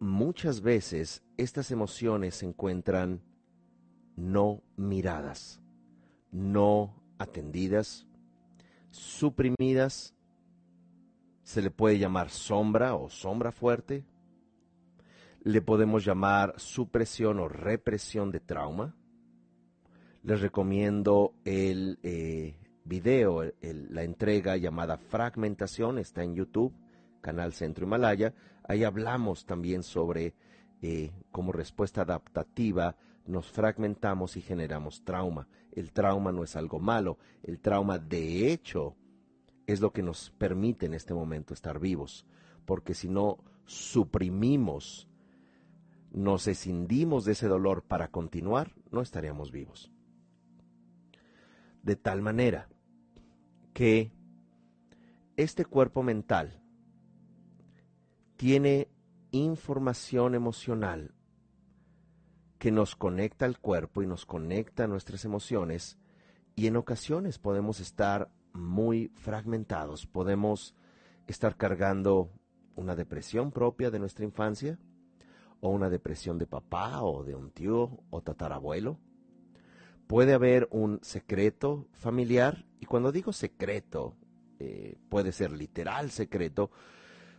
muchas 0.00 0.62
veces 0.62 1.22
estas 1.36 1.70
emociones 1.70 2.34
se 2.34 2.46
encuentran 2.46 3.22
no 4.16 4.62
miradas, 4.76 5.60
no 6.32 6.94
atendidas, 7.18 8.06
suprimidas, 8.90 10.14
se 11.42 11.62
le 11.62 11.70
puede 11.70 11.98
llamar 11.98 12.30
sombra 12.30 12.94
o 12.94 13.08
sombra 13.08 13.52
fuerte, 13.52 14.04
le 15.42 15.62
podemos 15.62 16.04
llamar 16.04 16.54
supresión 16.58 17.38
o 17.38 17.48
represión 17.48 18.30
de 18.30 18.40
trauma. 18.40 18.94
Les 20.22 20.40
recomiendo 20.40 21.34
el 21.44 21.98
eh, 22.02 22.56
video, 22.84 23.42
la 23.62 24.02
entrega 24.02 24.56
llamada 24.56 24.98
Fragmentación, 24.98 25.98
está 25.98 26.22
en 26.22 26.34
YouTube, 26.34 26.74
canal 27.20 27.52
Centro 27.52 27.86
Himalaya. 27.86 28.34
Ahí 28.64 28.84
hablamos 28.84 29.46
también 29.46 29.82
sobre 29.82 30.34
eh, 30.82 31.12
como 31.30 31.52
respuesta 31.52 32.02
adaptativa 32.02 32.96
nos 33.28 33.50
fragmentamos 33.50 34.36
y 34.36 34.40
generamos 34.40 35.04
trauma. 35.04 35.48
El 35.72 35.92
trauma 35.92 36.32
no 36.32 36.42
es 36.42 36.56
algo 36.56 36.80
malo, 36.80 37.18
el 37.42 37.60
trauma 37.60 37.98
de 37.98 38.50
hecho 38.50 38.96
es 39.66 39.80
lo 39.80 39.92
que 39.92 40.02
nos 40.02 40.30
permite 40.30 40.86
en 40.86 40.94
este 40.94 41.12
momento 41.12 41.52
estar 41.52 41.78
vivos, 41.78 42.26
porque 42.64 42.94
si 42.94 43.08
no 43.08 43.38
suprimimos, 43.66 45.06
nos 46.10 46.48
escindimos 46.48 47.26
de 47.26 47.32
ese 47.32 47.48
dolor 47.48 47.82
para 47.82 48.08
continuar, 48.08 48.72
no 48.90 49.02
estaríamos 49.02 49.52
vivos. 49.52 49.92
De 51.82 51.96
tal 51.96 52.22
manera 52.22 52.68
que 53.74 54.10
este 55.36 55.66
cuerpo 55.66 56.02
mental 56.02 56.62
tiene 58.36 58.88
información 59.32 60.34
emocional 60.34 61.14
que 62.58 62.70
nos 62.72 62.96
conecta 62.96 63.44
al 63.44 63.58
cuerpo 63.58 64.02
y 64.02 64.06
nos 64.06 64.26
conecta 64.26 64.84
a 64.84 64.88
nuestras 64.88 65.24
emociones 65.24 65.98
y 66.56 66.66
en 66.66 66.76
ocasiones 66.76 67.38
podemos 67.38 67.78
estar 67.78 68.30
muy 68.52 69.12
fragmentados, 69.14 70.06
podemos 70.06 70.74
estar 71.28 71.56
cargando 71.56 72.32
una 72.74 72.96
depresión 72.96 73.52
propia 73.52 73.90
de 73.90 74.00
nuestra 74.00 74.24
infancia 74.24 74.78
o 75.60 75.70
una 75.70 75.88
depresión 75.88 76.38
de 76.38 76.46
papá 76.46 77.02
o 77.02 77.24
de 77.24 77.34
un 77.34 77.50
tío 77.50 78.00
o 78.10 78.22
tatarabuelo. 78.22 78.98
Puede 80.06 80.32
haber 80.32 80.68
un 80.70 81.00
secreto 81.02 81.86
familiar, 81.92 82.64
y 82.80 82.86
cuando 82.86 83.12
digo 83.12 83.32
secreto, 83.32 84.16
eh, 84.58 84.96
puede 85.08 85.32
ser 85.32 85.52
literal 85.52 86.10
secreto, 86.10 86.70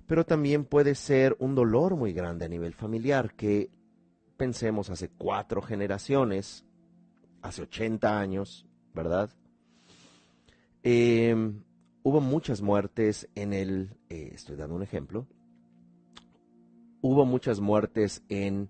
pero 0.07 0.25
también 0.25 0.65
puede 0.65 0.95
ser 0.95 1.35
un 1.39 1.55
dolor 1.55 1.95
muy 1.95 2.13
grande 2.13 2.45
a 2.45 2.49
nivel 2.49 2.73
familiar 2.73 3.33
que 3.33 3.71
pensemos 4.39 4.89
hace 4.89 5.09
cuatro 5.09 5.61
generaciones, 5.61 6.65
hace 7.41 7.63
80 7.63 8.17
años, 8.17 8.65
¿verdad? 8.93 9.29
Em, 10.81 11.61
hubo 12.03 12.21
muchas 12.21 12.61
muertes 12.61 13.29
en 13.35 13.51
el, 13.51 13.97
eh, 14.07 14.31
estoy 14.33 14.55
dando 14.55 14.75
un 14.75 14.81
ejemplo, 14.81 15.27
hubo 17.01 17.25
muchas 17.25 17.59
muertes 17.59 18.23
en, 18.29 18.69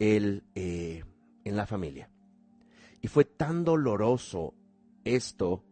el, 0.00 0.42
eh, 0.56 1.04
en 1.44 1.56
la 1.56 1.66
familia. 1.66 2.10
Y 3.00 3.06
fue 3.06 3.24
tan 3.24 3.64
doloroso 3.64 4.52
esto 5.04 5.62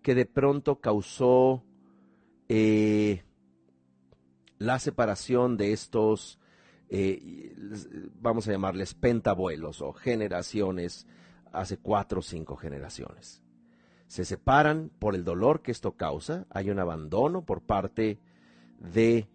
que 0.00 0.14
de 0.14 0.24
pronto 0.24 0.80
causó 0.80 1.62
eh, 2.48 3.22
la 4.56 4.78
separación 4.78 5.58
de 5.58 5.74
estos, 5.74 6.38
eh, 6.94 7.54
vamos 8.20 8.46
a 8.46 8.52
llamarles 8.52 8.92
pentabuelos 8.92 9.80
o 9.80 9.92
generaciones, 9.92 11.06
hace 11.52 11.78
cuatro 11.78 12.20
o 12.20 12.22
cinco 12.22 12.56
generaciones. 12.56 13.42
Se 14.06 14.26
separan 14.26 14.90
por 14.98 15.14
el 15.14 15.24
dolor 15.24 15.62
que 15.62 15.72
esto 15.72 15.92
causa, 15.92 16.46
hay 16.50 16.70
un 16.70 16.78
abandono 16.78 17.46
por 17.46 17.62
parte 17.62 18.18
de 18.78 19.26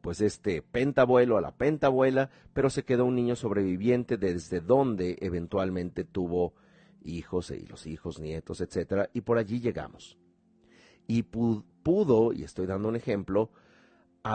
pues 0.00 0.20
este 0.20 0.62
pentabuelo 0.62 1.36
a 1.36 1.40
la 1.40 1.50
pentabuela, 1.56 2.30
pero 2.52 2.70
se 2.70 2.84
quedó 2.84 3.04
un 3.06 3.16
niño 3.16 3.34
sobreviviente 3.34 4.16
desde 4.16 4.60
donde 4.60 5.18
eventualmente 5.20 6.04
tuvo 6.04 6.54
hijos 7.02 7.50
y 7.50 7.66
los 7.66 7.86
hijos, 7.86 8.20
nietos, 8.20 8.60
etcétera, 8.60 9.10
y 9.14 9.22
por 9.22 9.38
allí 9.38 9.60
llegamos. 9.60 10.16
Y 11.08 11.24
pudo, 11.24 12.32
y 12.32 12.44
estoy 12.44 12.66
dando 12.66 12.88
un 12.88 12.94
ejemplo, 12.94 13.50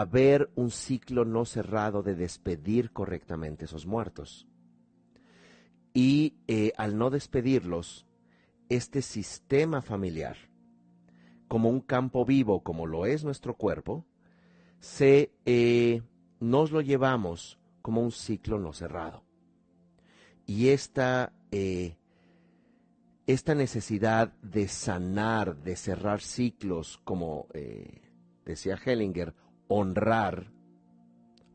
haber 0.00 0.50
un 0.54 0.70
ciclo 0.70 1.26
no 1.26 1.44
cerrado 1.44 2.02
de 2.02 2.14
despedir 2.14 2.92
correctamente 2.92 3.66
esos 3.66 3.84
muertos. 3.84 4.48
Y 5.92 6.38
eh, 6.48 6.72
al 6.78 6.96
no 6.96 7.10
despedirlos, 7.10 8.06
este 8.70 9.02
sistema 9.02 9.82
familiar, 9.82 10.38
como 11.46 11.68
un 11.68 11.80
campo 11.82 12.24
vivo, 12.24 12.62
como 12.62 12.86
lo 12.86 13.04
es 13.04 13.22
nuestro 13.22 13.54
cuerpo, 13.58 14.06
se, 14.80 15.34
eh, 15.44 16.00
nos 16.40 16.70
lo 16.70 16.80
llevamos 16.80 17.58
como 17.82 18.00
un 18.00 18.12
ciclo 18.12 18.58
no 18.58 18.72
cerrado. 18.72 19.24
Y 20.46 20.68
esta, 20.68 21.34
eh, 21.50 21.98
esta 23.26 23.54
necesidad 23.54 24.32
de 24.40 24.68
sanar, 24.68 25.54
de 25.58 25.76
cerrar 25.76 26.22
ciclos, 26.22 26.98
como 27.04 27.48
decía 28.46 28.78
Hellinger, 28.82 29.34
honrar, 29.74 30.52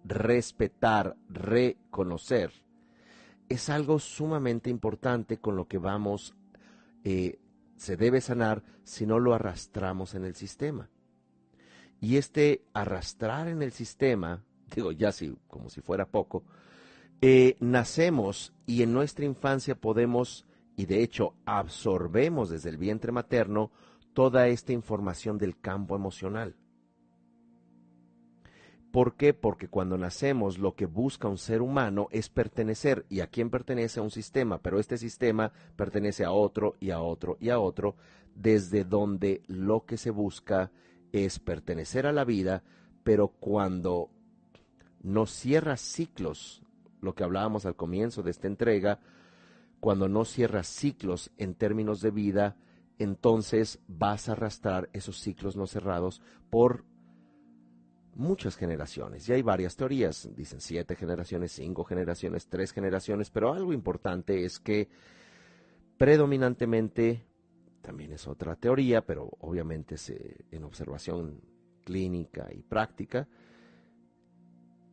respetar, 0.03 1.15
reconocer, 1.29 2.51
es 3.49 3.69
algo 3.69 3.99
sumamente 3.99 4.69
importante 4.69 5.37
con 5.37 5.55
lo 5.55 5.67
que 5.67 5.77
vamos, 5.77 6.35
se 7.03 7.95
debe 7.95 8.19
sanar 8.19 8.63
si 8.83 9.05
no 9.05 9.19
lo 9.19 9.33
arrastramos 9.33 10.15
en 10.15 10.25
el 10.25 10.35
sistema. 10.35 10.89
Y 12.01 12.17
este 12.17 12.63
arrastrar 12.73 13.47
en 13.47 13.61
el 13.61 13.71
sistema, 13.71 14.43
digo 14.75 14.91
ya 14.91 15.11
si, 15.11 15.37
como 15.47 15.69
si 15.69 15.81
fuera 15.81 16.07
poco, 16.07 16.43
eh, 17.21 17.55
nacemos 17.59 18.53
y 18.65 18.83
en 18.83 18.93
nuestra 18.93 19.25
infancia 19.25 19.75
podemos, 19.75 20.45
y 20.75 20.85
de 20.85 21.01
hecho 21.01 21.33
absorbemos 21.45 22.49
desde 22.49 22.69
el 22.69 22.77
vientre 22.77 23.11
materno, 23.11 23.71
toda 24.13 24.47
esta 24.47 24.73
información 24.73 25.37
del 25.37 25.59
campo 25.59 25.95
emocional. 25.95 26.55
¿Por 28.97 29.13
qué? 29.13 29.35
Porque 29.35 29.67
cuando 29.67 29.95
nacemos 29.95 30.57
lo 30.57 30.73
que 30.73 30.87
busca 30.87 31.27
un 31.27 31.37
ser 31.37 31.61
humano 31.61 32.07
es 32.09 32.29
pertenecer. 32.29 33.05
¿Y 33.09 33.19
a 33.19 33.27
quién 33.27 33.51
pertenece? 33.51 33.99
A 33.99 34.03
un 34.03 34.09
sistema, 34.09 34.57
pero 34.57 34.79
este 34.79 34.97
sistema 34.97 35.51
pertenece 35.75 36.25
a 36.25 36.31
otro 36.31 36.77
y 36.79 36.89
a 36.89 36.99
otro 36.99 37.37
y 37.39 37.49
a 37.49 37.59
otro, 37.59 37.95
desde 38.33 38.85
donde 38.85 39.43
lo 39.45 39.85
que 39.85 39.97
se 39.97 40.09
busca 40.09 40.71
es 41.11 41.37
pertenecer 41.37 42.07
a 42.07 42.11
la 42.11 42.23
vida, 42.23 42.63
pero 43.03 43.27
cuando 43.27 44.09
no 45.03 45.27
cierras 45.27 45.79
ciclos, 45.79 46.63
lo 46.99 47.13
que 47.13 47.23
hablábamos 47.23 47.67
al 47.67 47.75
comienzo 47.75 48.23
de 48.23 48.31
esta 48.31 48.47
entrega, 48.47 48.99
cuando 49.79 50.09
no 50.09 50.25
cierras 50.25 50.65
ciclos 50.65 51.29
en 51.37 51.53
términos 51.53 52.01
de 52.01 52.09
vida, 52.09 52.57
entonces 52.97 53.77
vas 53.87 54.27
a 54.27 54.31
arrastrar 54.31 54.89
esos 54.91 55.19
ciclos 55.19 55.55
no 55.55 55.67
cerrados 55.67 56.19
por 56.49 56.83
muchas 58.17 58.57
generaciones. 58.57 59.29
Y 59.29 59.33
hay 59.33 59.41
varias 59.41 59.75
teorías, 59.75 60.29
dicen 60.35 60.59
siete 60.59 60.95
generaciones, 60.95 61.51
cinco 61.51 61.83
generaciones, 61.83 62.47
tres 62.47 62.73
generaciones, 62.73 63.29
pero 63.29 63.53
algo 63.53 63.73
importante 63.73 64.43
es 64.43 64.59
que 64.59 64.89
predominantemente 65.97 67.23
también 67.81 68.11
es 68.11 68.27
otra 68.27 68.55
teoría, 68.55 69.05
pero 69.05 69.29
obviamente 69.39 69.95
en 70.51 70.63
observación 70.63 71.41
clínica 71.85 72.49
y 72.53 72.61
práctica, 72.61 73.27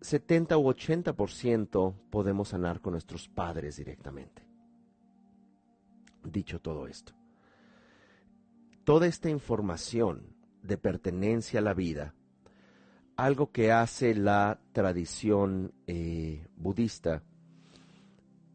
70 0.01 0.59
u 0.59 0.69
80% 0.69 1.95
podemos 2.11 2.49
sanar 2.51 2.81
con 2.81 2.93
nuestros 2.93 3.29
padres 3.29 3.77
directamente. 3.79 4.43
Dicho 6.23 6.61
todo 6.61 6.87
esto, 6.87 7.15
toda 8.85 9.07
esta 9.07 9.31
información 9.31 10.35
de 10.63 10.79
pertenencia 10.79 11.61
a 11.61 11.63
la 11.63 11.75
vida, 11.75 12.15
algo 13.17 13.53
que 13.53 13.73
hace 13.73 14.15
la 14.15 14.61
tradición 14.73 15.73
eh, 15.87 16.47
budista, 16.57 17.23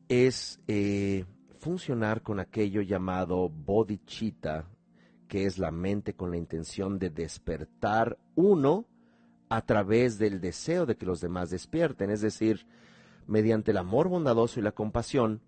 es 0.07 0.59
eh, 0.67 1.25
funcionar 1.59 2.21
con 2.23 2.39
aquello 2.39 2.81
llamado 2.81 3.49
bodhicitta, 3.49 4.65
que 5.27 5.45
es 5.45 5.59
la 5.59 5.71
mente 5.71 6.15
con 6.15 6.31
la 6.31 6.37
intención 6.37 6.97
de 6.97 7.09
despertar 7.09 8.17
uno 8.35 8.85
a 9.49 9.61
través 9.65 10.17
del 10.17 10.41
deseo 10.41 10.85
de 10.85 10.95
que 10.95 11.05
los 11.05 11.21
demás 11.21 11.49
despierten, 11.49 12.09
es 12.09 12.21
decir, 12.21 12.65
mediante 13.27 13.71
el 13.71 13.77
amor 13.77 14.09
bondadoso 14.09 14.59
y 14.59 14.63
la 14.63 14.71
compasión, 14.71 15.41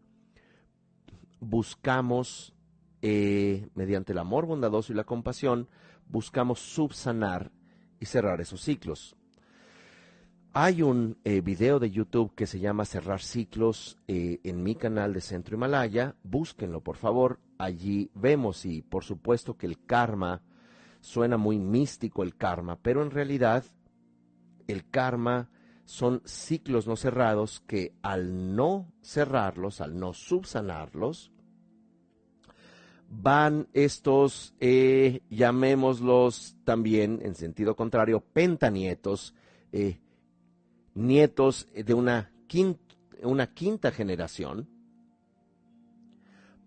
buscamos, 1.40 2.54
eh, 3.02 3.68
mediante 3.74 4.12
el 4.12 4.20
amor 4.20 4.46
bondadoso 4.46 4.94
y 4.94 4.96
la 4.96 5.04
compasión, 5.04 5.68
buscamos 6.08 6.60
subsanar 6.60 7.52
y 8.02 8.08
cerrar 8.08 8.42
esos 8.42 8.62
ciclos. 8.62 9.16
Hay 10.52 10.82
un 10.82 11.18
eh, 11.24 11.40
video 11.40 11.80
de 11.80 11.92
YouTube 11.92 12.36
que 12.36 12.46
se 12.46 12.60
llama 12.60 12.84
Cerrar 12.84 13.22
Ciclos 13.22 13.98
eh, 14.10 14.42
en 14.44 14.62
mi 14.64 14.76
canal 14.76 15.14
de 15.14 15.22
Centro 15.22 15.56
Himalaya. 15.56 16.16
Búsquenlo, 16.24 16.82
por 16.82 16.98
favor. 16.98 17.40
Allí 17.58 18.12
vemos 18.14 18.66
y 18.66 18.82
por 18.82 19.06
supuesto 19.06 19.56
que 19.56 19.68
el 19.68 19.86
karma 19.86 20.42
suena 21.00 21.38
muy 21.38 21.58
místico 21.58 22.22
el 22.22 22.36
karma, 22.36 22.78
pero 22.82 23.02
en 23.02 23.12
realidad 23.12 23.64
el 24.68 24.90
karma 24.90 25.50
son 25.86 26.22
ciclos 26.26 26.86
no 26.86 26.96
cerrados 26.96 27.62
que 27.62 27.94
al 28.02 28.56
no 28.56 28.92
cerrarlos, 29.02 29.80
al 29.80 29.98
no 29.98 30.14
subsanarlos, 30.14 31.31
van 33.12 33.68
estos, 33.74 34.56
eh, 34.62 35.22
llamémoslos 35.30 36.56
también 36.64 37.20
en 37.22 37.36
sentido 37.36 37.76
contrario, 37.76 38.22
pentanietos, 38.22 39.36
eh, 39.74 40.00
nietos 40.96 41.68
de 41.74 41.94
una 41.94 42.32
quinta, 42.48 42.96
una 43.24 43.54
quinta 43.54 43.92
generación 43.92 44.68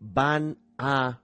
van 0.00 0.58
a 0.76 1.22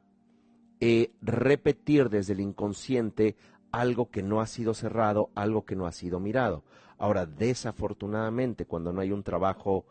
eh, 0.80 1.12
repetir 1.20 2.08
desde 2.08 2.32
el 2.32 2.40
inconsciente 2.40 3.36
algo 3.72 4.10
que 4.10 4.22
no 4.22 4.40
ha 4.40 4.46
sido 4.46 4.72
cerrado, 4.72 5.30
algo 5.34 5.66
que 5.66 5.76
no 5.76 5.86
ha 5.86 5.92
sido 5.92 6.18
mirado. 6.18 6.64
Ahora, 6.98 7.26
desafortunadamente, 7.26 8.64
cuando 8.64 8.92
no 8.92 9.02
hay 9.02 9.12
un 9.12 9.22
trabajo 9.22 9.84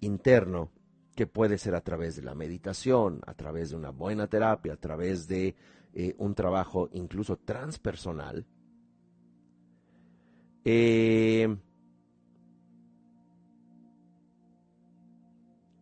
interno, 0.00 0.70
que 1.14 1.26
puede 1.26 1.58
ser 1.58 1.74
a 1.74 1.82
través 1.82 2.16
de 2.16 2.22
la 2.22 2.34
meditación, 2.34 3.20
a 3.26 3.34
través 3.34 3.70
de 3.70 3.76
una 3.76 3.90
buena 3.90 4.26
terapia, 4.26 4.74
a 4.74 4.76
través 4.76 5.28
de 5.28 5.54
eh, 5.94 6.14
un 6.18 6.34
trabajo 6.34 6.88
incluso 6.92 7.36
transpersonal, 7.36 8.46
eh, 10.64 11.56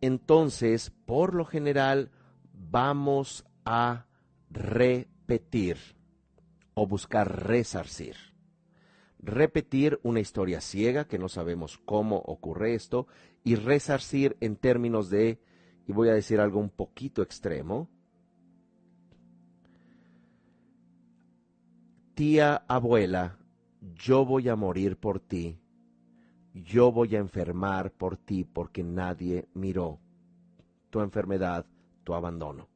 entonces, 0.01 0.91
por 1.05 1.35
lo 1.35 1.45
general, 1.45 2.09
vamos 2.53 3.45
a 3.63 4.05
repetir 4.49 5.77
o 6.73 6.87
buscar 6.87 7.47
resarcir. 7.47 8.30
Repetir 9.21 9.99
una 10.03 10.19
historia 10.19 10.61
ciega, 10.61 11.05
que 11.05 11.19
no 11.19 11.29
sabemos 11.29 11.77
cómo 11.85 12.17
ocurre 12.17 12.73
esto, 12.73 13.07
y 13.43 13.55
resarcir 13.55 14.37
en 14.39 14.55
términos 14.55 15.09
de, 15.09 15.39
y 15.87 15.93
voy 15.93 16.09
a 16.09 16.13
decir 16.13 16.39
algo 16.39 16.59
un 16.59 16.69
poquito 16.69 17.21
extremo, 17.21 17.89
tía 22.13 22.63
abuela, 22.67 23.37
yo 23.95 24.25
voy 24.25 24.49
a 24.49 24.55
morir 24.55 24.97
por 24.97 25.19
ti, 25.19 25.57
yo 26.53 26.91
voy 26.91 27.15
a 27.15 27.19
enfermar 27.19 27.91
por 27.91 28.17
ti 28.17 28.43
porque 28.43 28.83
nadie 28.83 29.47
miró 29.53 29.99
tu 30.89 30.99
enfermedad, 30.99 31.65
tu 32.03 32.13
abandono. 32.13 32.67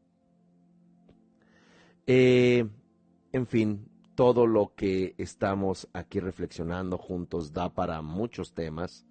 Eh, 2.08 2.66
en 3.32 3.48
fin, 3.48 3.88
todo 4.16 4.48
lo 4.48 4.74
que 4.76 5.14
estamos 5.18 5.88
aquí 5.94 6.20
reflexionando 6.20 6.98
juntos 6.98 7.54
da 7.54 7.70
para 7.70 8.02
muchos 8.02 8.54
temas. 8.54 9.06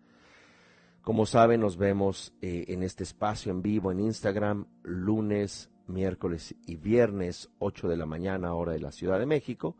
Como 1.03 1.27
saben, 1.27 1.61
nos 1.61 1.77
vemos 1.77 2.33
eh, 2.41 2.65
en 2.69 2.83
este 2.83 3.05
espacio 3.05 3.53
en 3.53 3.61
vivo 3.63 3.93
en 3.93 4.01
Instagram 4.01 4.67
lunes, 4.83 5.71
miércoles 5.87 6.55
y 6.67 6.77
viernes, 6.77 7.51
8 7.59 7.89
de 7.89 7.97
la 7.97 8.07
mañana, 8.07 8.55
hora 8.55 8.73
de 8.73 8.81
la 8.81 8.91
Ciudad 8.91 9.19
de 9.19 9.27
México. 9.27 9.77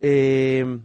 Eh, 0.00 0.80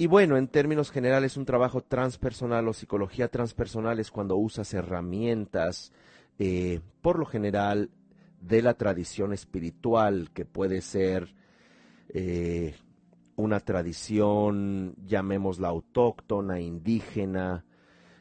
y 0.00 0.06
bueno, 0.06 0.36
en 0.36 0.46
términos 0.46 0.90
generales, 0.90 1.36
un 1.36 1.44
trabajo 1.44 1.82
transpersonal 1.82 2.68
o 2.68 2.72
psicología 2.72 3.28
transpersonal 3.28 3.98
es 3.98 4.12
cuando 4.12 4.36
usas 4.36 4.72
herramientas, 4.72 5.92
eh, 6.38 6.80
por 7.02 7.18
lo 7.18 7.26
general, 7.26 7.90
de 8.40 8.62
la 8.62 8.74
tradición 8.74 9.32
espiritual, 9.32 10.30
que 10.32 10.44
puede 10.44 10.80
ser 10.82 11.34
eh, 12.08 12.74
una 13.36 13.60
tradición, 13.60 14.94
llamémosla 15.06 15.68
autóctona, 15.68 16.60
indígena, 16.60 17.64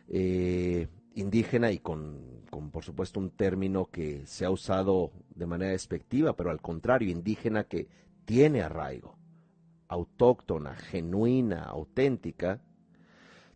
eh, 0.07 0.87
indígena 1.15 1.71
y 1.71 1.79
con, 1.79 2.43
con, 2.49 2.69
por 2.69 2.83
supuesto, 2.83 3.19
un 3.19 3.31
término 3.31 3.85
que 3.85 4.25
se 4.27 4.45
ha 4.45 4.51
usado 4.51 5.11
de 5.33 5.45
manera 5.47 5.71
despectiva, 5.71 6.35
pero 6.35 6.51
al 6.51 6.61
contrario, 6.61 7.09
indígena 7.09 7.63
que 7.63 7.87
tiene 8.25 8.61
arraigo, 8.61 9.17
autóctona, 9.87 10.75
genuina, 10.75 11.63
auténtica, 11.63 12.61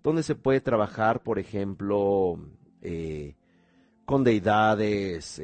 donde 0.01 0.23
se 0.23 0.33
puede 0.33 0.61
trabajar, 0.61 1.21
por 1.21 1.37
ejemplo, 1.37 2.39
eh, 2.81 3.35
con 4.05 4.23
deidades 4.23 5.39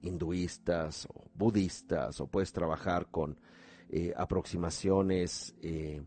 hinduistas 0.00 1.06
o 1.12 1.24
budistas, 1.34 2.20
o 2.20 2.26
puedes 2.28 2.52
trabajar 2.52 3.08
con 3.10 3.38
eh, 3.90 4.12
aproximaciones 4.14 5.54
eh, 5.62 6.02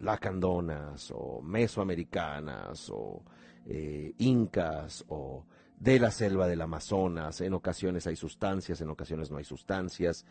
lacandonas 0.00 1.10
o 1.14 1.40
mesoamericanas 1.40 2.90
o 2.90 3.24
eh, 3.64 4.12
incas 4.18 5.02
o 5.08 5.46
de 5.78 5.98
la 5.98 6.10
selva 6.10 6.46
del 6.46 6.60
Amazonas. 6.60 7.40
En 7.40 7.54
ocasiones 7.54 8.06
hay 8.06 8.16
sustancias, 8.16 8.82
en 8.82 8.90
ocasiones 8.90 9.30
no 9.30 9.38
hay 9.38 9.44
sustancias. 9.44 10.26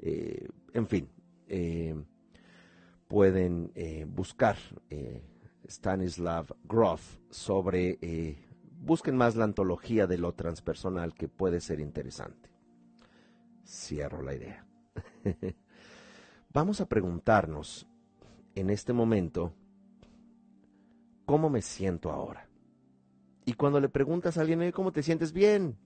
en 0.00 0.86
fin, 0.86 1.08
pueden 3.06 3.72
buscar 4.06 4.56
Stanislav 5.68 6.56
Grof 6.64 7.18
sobre, 7.30 7.98
busquen 8.80 9.16
más 9.16 9.36
la 9.36 9.44
antología 9.44 10.06
de 10.06 10.18
lo 10.18 10.32
transpersonal 10.32 11.14
que 11.14 11.28
puede 11.28 11.60
ser 11.60 11.80
interesante. 11.80 12.50
Cierro 13.66 14.22
la 14.22 14.34
idea. 14.34 14.66
Vamos 16.52 16.82
a 16.82 16.86
preguntarnos 16.86 17.86
en 18.54 18.68
este 18.68 18.92
momento, 18.92 19.54
¿cómo 21.24 21.48
me 21.48 21.62
siento 21.62 22.10
ahora? 22.10 22.46
Y 23.46 23.54
cuando 23.54 23.80
le 23.80 23.88
preguntas 23.88 24.36
a 24.36 24.42
alguien, 24.42 24.70
¿cómo 24.72 24.92
te 24.92 25.02
sientes 25.02 25.32
bien? 25.32 25.78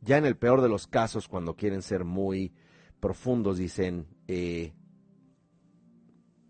Ya 0.00 0.18
en 0.18 0.26
el 0.26 0.36
peor 0.36 0.62
de 0.62 0.68
los 0.68 0.88
casos, 0.88 1.28
cuando 1.28 1.54
quieren 1.54 1.82
ser 1.82 2.04
muy 2.04 2.52
profundos, 2.98 3.58
dicen, 3.58 4.08
eh, 4.26 4.72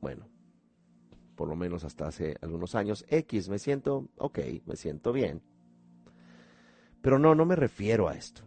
bueno, 0.01 0.27
por 1.35 1.49
lo 1.49 1.55
menos 1.55 1.85
hasta 1.85 2.07
hace 2.07 2.37
algunos 2.41 2.75
años, 2.75 3.05
X, 3.11 3.51
me 3.51 3.59
siento, 3.59 4.09
ok, 4.17 4.39
me 4.65 4.77
siento 4.77 5.13
bien. 5.13 5.43
Pero 7.03 7.19
no, 7.19 7.35
no 7.35 7.45
me 7.45 7.57
refiero 7.57 8.09
a 8.09 8.15
esto. 8.15 8.41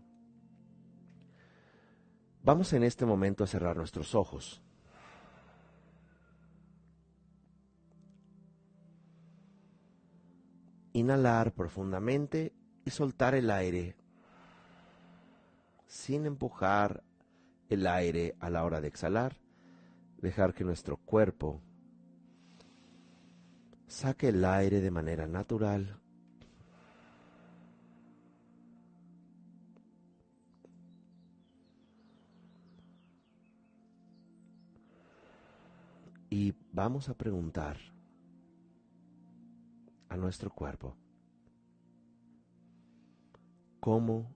Vamos 2.44 2.74
en 2.74 2.82
este 2.82 3.06
momento 3.06 3.44
a 3.44 3.48
cerrar 3.48 3.78
nuestros 3.78 4.16
ojos. 4.16 4.64
Inhalar 10.94 11.54
profundamente 11.54 12.54
y 12.86 12.90
soltar 12.90 13.36
el 13.36 13.50
aire 13.50 13.96
sin 15.92 16.26
empujar 16.26 17.04
el 17.70 17.86
aire 17.86 18.36
a 18.40 18.50
la 18.50 18.64
hora 18.64 18.80
de 18.80 18.88
exhalar. 18.88 19.36
Dejar 20.22 20.54
que 20.54 20.64
nuestro 20.64 20.98
cuerpo 20.98 21.62
saque 23.88 24.30
el 24.30 24.46
aire 24.46 24.80
de 24.80 24.90
manera 24.90 25.28
natural. 25.28 25.98
Y 36.30 36.54
vamos 36.72 37.10
a 37.10 37.14
preguntar 37.16 37.78
a 40.12 40.18
nuestro 40.18 40.50
cuerpo. 40.50 40.98
¿Cómo 43.80 44.36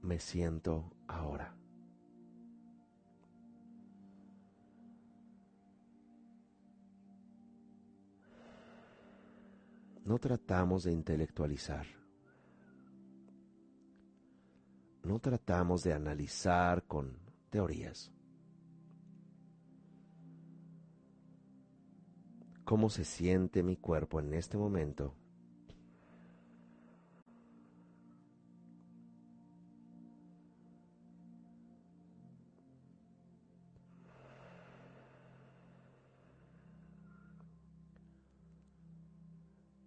me 0.00 0.18
siento 0.18 0.90
ahora? 1.06 1.54
No 10.06 10.18
tratamos 10.18 10.84
de 10.84 10.92
intelectualizar. 10.92 11.84
No 15.02 15.18
tratamos 15.18 15.82
de 15.82 15.92
analizar 15.92 16.84
con 16.86 17.18
teorías. 17.50 18.10
Cómo 22.70 22.88
se 22.88 23.04
siente 23.04 23.64
mi 23.64 23.74
cuerpo 23.74 24.20
en 24.20 24.32
este 24.32 24.56
momento. 24.56 25.12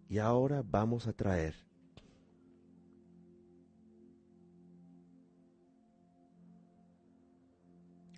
Y 0.09 0.17
ahora 0.17 0.61
vamos 0.61 1.07
a 1.07 1.13
traer 1.13 1.55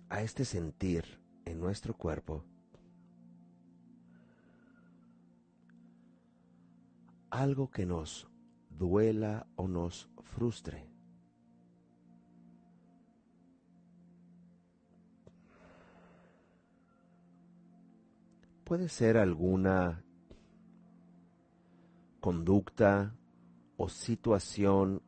a 0.08 0.22
este 0.22 0.44
sentir 0.44 1.04
en 1.44 1.60
nuestro 1.60 1.96
cuerpo 1.96 2.44
algo 7.36 7.70
que 7.70 7.84
nos 7.84 8.26
duela 8.70 9.46
o 9.56 9.68
nos 9.68 10.08
frustre. 10.22 10.88
Puede 18.64 18.88
ser 18.88 19.18
alguna 19.18 20.02
conducta 22.20 23.14
o 23.76 23.90
situación 23.90 25.02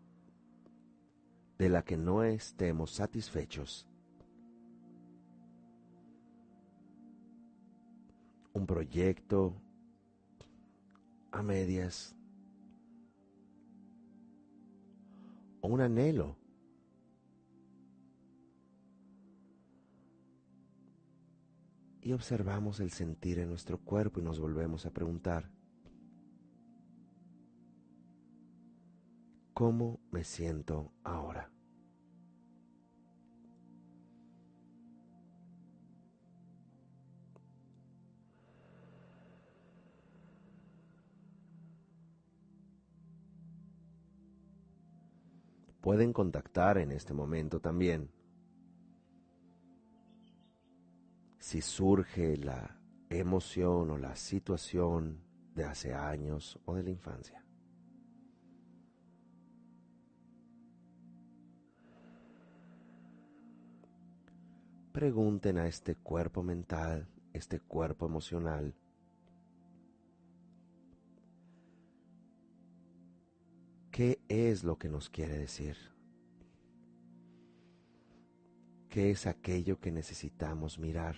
de 1.57 1.71
la 1.71 1.83
que 1.83 1.97
no 1.97 2.23
estemos 2.23 2.91
satisfechos. 2.91 3.89
Un 8.53 8.67
proyecto 8.67 9.55
a 11.33 11.43
medias 11.43 12.18
o 15.61 15.69
un 15.69 15.81
anhelo. 15.81 16.37
Y 22.01 22.13
observamos 22.13 22.81
el 22.81 22.91
sentir 22.91 23.39
en 23.39 23.49
nuestro 23.49 23.79
cuerpo 23.79 24.21
y 24.21 24.23
nos 24.23 24.41
volvemos 24.41 24.87
a 24.87 24.91
preguntar, 24.91 25.51
¿cómo 29.53 30.01
me 30.11 30.25
siento 30.25 30.93
ahora? 31.05 31.51
Pueden 45.81 46.13
contactar 46.13 46.79
en 46.79 46.93
este 46.93 47.15
momento 47.15 47.61
también. 47.61 48.11
Si 51.39 51.61
surge 51.61 52.37
la 52.37 52.79
emoción 53.09 53.91
o 53.91 53.99
la 53.99 54.17
situación 54.17 55.23
de 55.55 55.65
hace 55.65 55.95
años 55.95 56.59
o 56.67 56.75
de 56.75 56.83
la 56.83 56.91
infancia. 56.91 57.45
Pregunten 64.93 65.59
a 65.59 65.67
este 65.67 65.95
cuerpo 65.95 66.43
mental, 66.43 67.09
este 67.33 67.61
cuerpo 67.61 68.07
emocional, 68.07 68.75
¿Qué 73.99 74.21
es 74.29 74.63
lo 74.63 74.79
que 74.79 74.89
nos 74.89 75.11
quiere 75.11 75.37
decir? 75.37 75.77
¿Qué 78.89 79.11
es 79.11 79.27
aquello 79.27 79.81
que 79.81 79.91
necesitamos 79.91 80.79
mirar? 80.79 81.17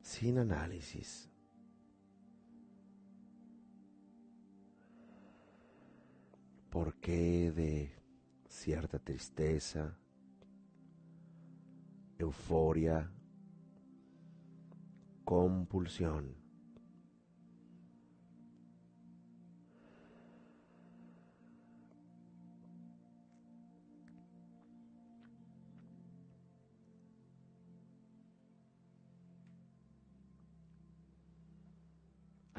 Sin 0.00 0.38
análisis. 0.38 1.30
¿Por 6.70 6.94
qué 7.00 7.52
de 7.52 7.92
cierta 8.48 8.98
tristeza, 8.98 9.94
euforia, 12.16 13.12
compulsión? 15.22 16.43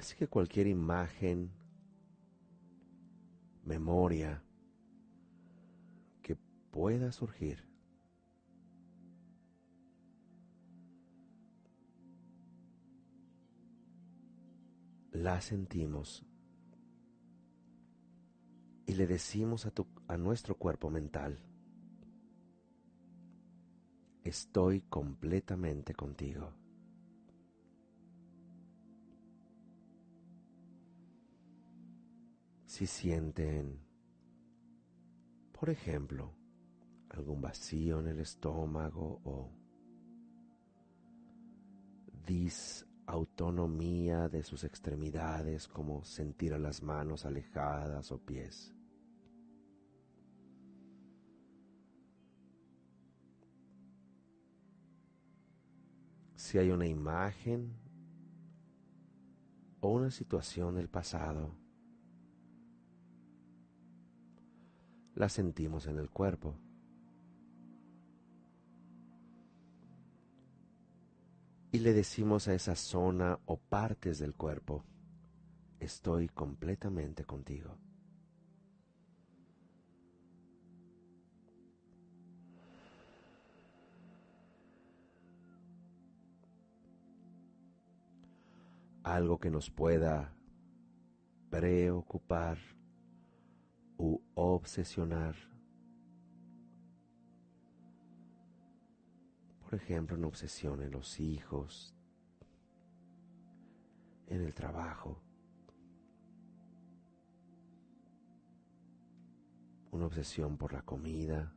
Así 0.05 0.15
que 0.15 0.27
cualquier 0.27 0.67
imagen, 0.67 1.51
memoria 3.63 4.43
que 6.21 6.35
pueda 6.69 7.11
surgir, 7.11 7.67
la 15.11 15.41
sentimos 15.41 16.23
y 18.85 18.93
le 18.93 19.07
decimos 19.07 19.65
a, 19.65 19.73
a 20.07 20.17
nuestro 20.17 20.55
cuerpo 20.55 20.91
mental, 20.91 21.39
estoy 24.23 24.81
completamente 24.81 25.95
contigo. 25.95 26.64
Si 32.75 32.87
sienten, 32.87 33.79
por 35.57 35.69
ejemplo, 35.69 36.35
algún 37.11 37.39
vacío 37.39 38.01
en 38.01 38.07
el 38.07 38.19
estómago 38.19 39.21
o 39.23 39.49
disautonomía 42.27 44.27
de 44.27 44.43
sus 44.43 44.65
extremidades 44.65 45.69
como 45.69 46.03
sentir 46.03 46.53
a 46.53 46.59
las 46.59 46.83
manos 46.83 47.25
alejadas 47.25 48.11
o 48.11 48.19
pies. 48.19 48.75
Si 56.35 56.57
hay 56.57 56.71
una 56.71 56.87
imagen 56.87 57.73
o 59.79 59.93
una 59.93 60.11
situación 60.11 60.75
del 60.75 60.89
pasado 60.89 61.63
la 65.15 65.29
sentimos 65.29 65.87
en 65.87 65.97
el 65.97 66.09
cuerpo. 66.09 66.55
Y 71.71 71.79
le 71.79 71.93
decimos 71.93 72.47
a 72.47 72.53
esa 72.53 72.75
zona 72.75 73.39
o 73.45 73.57
partes 73.57 74.19
del 74.19 74.33
cuerpo, 74.33 74.83
estoy 75.79 76.29
completamente 76.29 77.25
contigo. 77.25 77.77
Algo 89.03 89.39
que 89.39 89.51
nos 89.51 89.69
pueda 89.69 90.33
preocupar 91.49 92.57
u 93.97 94.21
obsesionar. 94.35 95.35
Por 99.59 99.75
ejemplo, 99.75 100.15
una 100.17 100.27
obsesión 100.27 100.81
en 100.81 100.91
los 100.91 101.19
hijos, 101.19 101.95
en 104.27 104.41
el 104.41 104.53
trabajo, 104.53 105.21
una 109.91 110.05
obsesión 110.05 110.57
por 110.57 110.73
la 110.73 110.81
comida, 110.81 111.55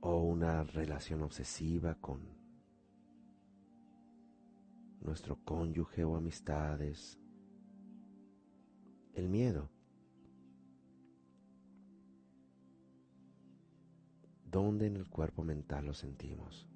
o 0.00 0.22
una 0.22 0.62
relación 0.64 1.22
obsesiva 1.22 1.94
con 1.96 2.37
nuestro 5.08 5.42
cónyuge 5.42 6.04
o 6.04 6.16
amistades, 6.16 7.18
el 9.14 9.30
miedo. 9.30 9.70
¿Dónde 14.44 14.86
en 14.86 14.96
el 14.96 15.08
cuerpo 15.08 15.42
mental 15.42 15.86
lo 15.86 15.94
sentimos? 15.94 16.68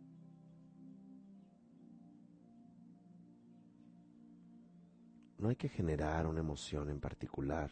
No 5.37 5.51
hay 5.51 5.57
que 5.57 5.69
generar 5.69 6.27
una 6.27 6.41
emoción 6.41 6.89
en 6.89 7.01
particular. 7.01 7.71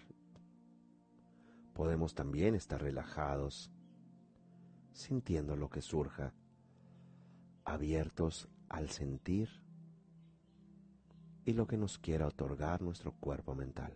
Podemos 1.73 2.15
también 2.15 2.55
estar 2.55 2.83
relajados, 2.83 3.73
sintiendo 4.93 5.57
lo 5.57 5.71
que 5.71 5.81
surja, 5.81 6.35
abiertos 7.65 8.51
al 8.69 8.91
sentir 8.91 9.70
y 11.51 11.53
lo 11.53 11.67
que 11.67 11.77
nos 11.77 11.99
quiera 11.99 12.29
otorgar 12.29 12.81
nuestro 12.81 13.11
cuerpo 13.11 13.57
mental. 13.57 13.93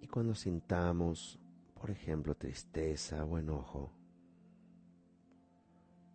Y 0.00 0.08
cuando 0.08 0.34
sintamos, 0.34 1.38
por 1.74 1.92
ejemplo, 1.92 2.34
tristeza 2.34 3.24
o 3.24 3.38
enojo, 3.38 3.92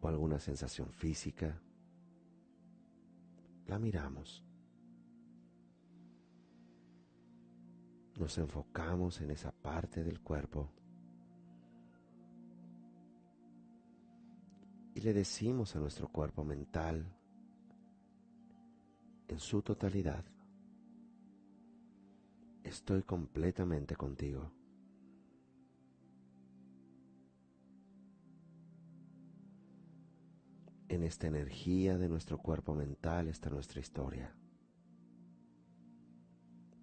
o 0.02 0.08
alguna 0.10 0.40
sensación 0.40 0.92
física, 0.92 1.62
la 3.68 3.78
miramos. 3.80 4.44
Nos 8.16 8.38
enfocamos 8.38 9.22
en 9.22 9.32
esa 9.32 9.52
parte 9.52 10.04
del 10.04 10.22
cuerpo 10.22 10.72
y 14.96 15.02
le 15.02 15.14
decimos 15.14 15.76
a 15.76 15.80
nuestro 15.80 16.08
cuerpo 16.08 16.44
mental 16.44 17.06
en 19.28 19.40
su 19.40 19.62
totalidad, 19.62 20.26
estoy 22.64 23.04
completamente 23.04 23.96
contigo. 23.96 24.57
En 30.90 31.04
esta 31.04 31.28
energía 31.28 31.98
de 31.98 32.08
nuestro 32.08 32.38
cuerpo 32.38 32.74
mental 32.74 33.28
está 33.28 33.50
nuestra 33.50 33.82
historia. 33.82 34.34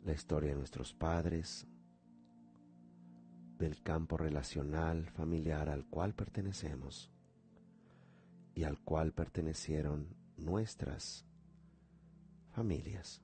La 0.05 0.12
historia 0.12 0.50
de 0.50 0.57
nuestros 0.57 0.92
padres, 0.92 1.66
del 3.59 3.82
campo 3.82 4.18
relacional 4.18 5.09
familiar 5.11 5.70
al 5.70 5.86
cual 5.86 6.14
pertenecemos 6.14 7.11
y 8.55 8.64
al 8.64 8.78
cual 8.80 9.12
pertenecieron 9.12 10.14
nuestras 10.36 11.24
familias. 12.52 13.22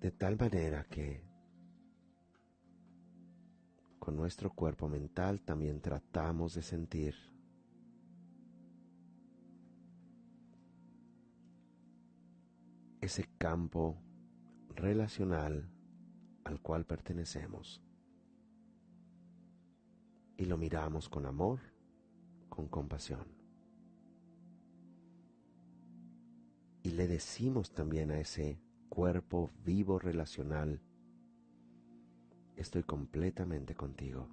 De 0.00 0.10
tal 0.10 0.36
manera 0.38 0.84
que 0.84 1.25
con 4.06 4.14
nuestro 4.14 4.52
cuerpo 4.52 4.88
mental 4.88 5.40
también 5.40 5.80
tratamos 5.80 6.54
de 6.54 6.62
sentir 6.62 7.16
ese 13.00 13.28
campo 13.36 14.00
relacional 14.76 15.68
al 16.44 16.60
cual 16.60 16.86
pertenecemos 16.86 17.82
y 20.36 20.44
lo 20.44 20.56
miramos 20.56 21.08
con 21.08 21.26
amor, 21.26 21.58
con 22.48 22.68
compasión. 22.68 23.26
Y 26.84 26.90
le 26.90 27.08
decimos 27.08 27.72
también 27.72 28.12
a 28.12 28.20
ese 28.20 28.60
cuerpo 28.88 29.50
vivo 29.64 29.98
relacional, 29.98 30.80
estoy 32.56 32.82
completamente 32.82 33.74
contigo. 33.74 34.28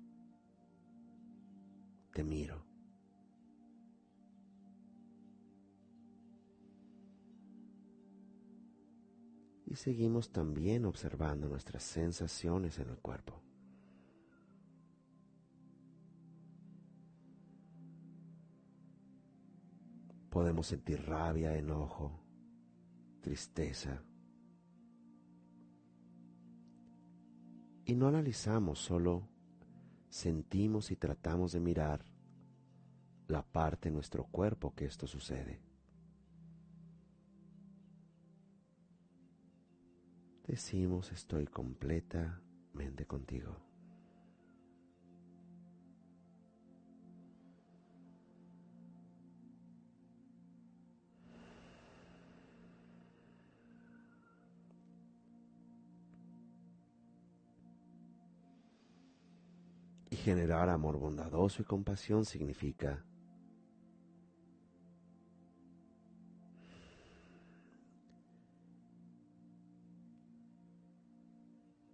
Te 2.14 2.24
miro. 2.24 2.64
Y 9.66 9.76
seguimos 9.76 10.32
también 10.32 10.86
observando 10.86 11.50
nuestras 11.50 11.84
sensaciones 11.84 12.78
en 12.80 12.90
el 12.90 12.98
cuerpo. 12.98 13.42
Podemos 20.30 20.68
sentir 20.68 21.02
rabia, 21.06 21.56
enojo, 21.56 22.20
tristeza. 23.22 24.04
Y 27.86 27.96
no 27.96 28.08
analizamos, 28.08 28.80
solo 28.80 29.28
sentimos 30.10 30.92
y 30.92 30.96
tratamos 30.96 31.52
de 31.52 31.60
mirar 31.60 32.06
la 33.28 33.42
parte 33.42 33.90
de 33.90 33.96
nuestro 33.96 34.26
cuerpo 34.26 34.74
que 34.74 34.86
esto 34.86 35.08
sucede. 35.08 35.62
Decimos 40.46 41.12
estoy 41.12 41.46
completamente 41.46 43.06
contigo. 43.08 43.73
Generar 60.24 60.70
amor 60.70 60.98
bondadoso 60.98 61.62
y 61.62 61.66
compasión 61.66 62.24
significa 62.24 63.04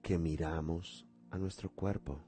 que 0.03 0.19
miramos 0.19 1.07
a 1.31 1.39
nuestro 1.39 1.71
cuerpo, 1.71 2.21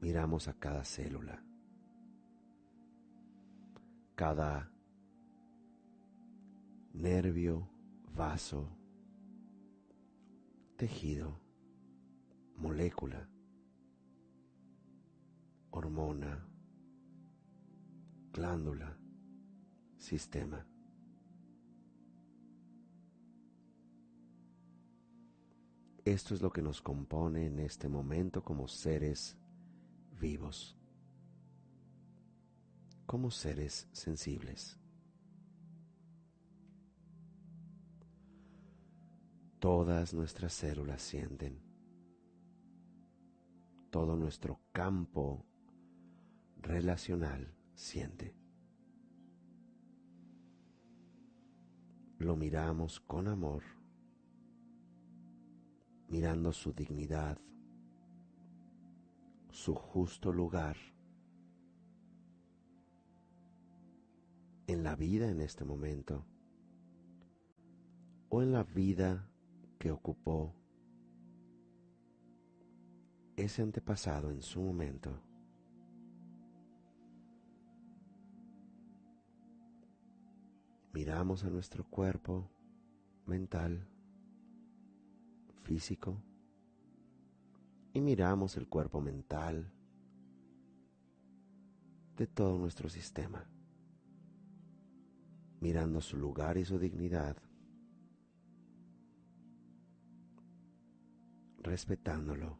miramos 0.00 0.48
a 0.48 0.54
cada 0.54 0.82
célula, 0.82 1.44
cada 4.14 4.72
nervio, 6.94 7.68
vaso, 8.16 8.66
tejido, 10.78 11.38
molécula 12.56 13.28
hormona, 15.78 16.44
glándula, 18.32 18.98
sistema. 19.96 20.66
Esto 26.04 26.34
es 26.34 26.42
lo 26.42 26.50
que 26.50 26.62
nos 26.62 26.82
compone 26.82 27.46
en 27.46 27.60
este 27.60 27.88
momento 27.88 28.42
como 28.42 28.66
seres 28.66 29.36
vivos, 30.18 30.76
como 33.06 33.30
seres 33.30 33.88
sensibles. 33.92 34.76
Todas 39.60 40.12
nuestras 40.12 40.54
células 40.54 41.02
sienten, 41.02 41.60
todo 43.90 44.16
nuestro 44.16 44.60
campo 44.72 45.47
relacional 46.62 47.54
siente. 47.74 48.34
Lo 52.18 52.36
miramos 52.36 53.00
con 53.00 53.28
amor, 53.28 53.62
mirando 56.08 56.52
su 56.52 56.72
dignidad, 56.72 57.38
su 59.50 59.74
justo 59.74 60.32
lugar 60.32 60.76
en 64.66 64.82
la 64.82 64.96
vida 64.96 65.30
en 65.30 65.40
este 65.40 65.64
momento 65.64 66.26
o 68.28 68.42
en 68.42 68.52
la 68.52 68.64
vida 68.64 69.30
que 69.78 69.90
ocupó 69.90 70.54
ese 73.36 73.62
antepasado 73.62 74.30
en 74.30 74.42
su 74.42 74.60
momento. 74.60 75.27
Miramos 80.98 81.44
a 81.44 81.48
nuestro 81.48 81.84
cuerpo 81.84 82.50
mental, 83.24 83.86
físico, 85.62 86.20
y 87.92 88.00
miramos 88.00 88.56
el 88.56 88.66
cuerpo 88.66 89.00
mental 89.00 89.70
de 92.16 92.26
todo 92.26 92.58
nuestro 92.58 92.88
sistema, 92.88 93.48
mirando 95.60 96.00
su 96.00 96.16
lugar 96.16 96.56
y 96.56 96.64
su 96.64 96.80
dignidad, 96.80 97.36
respetándolo, 101.62 102.58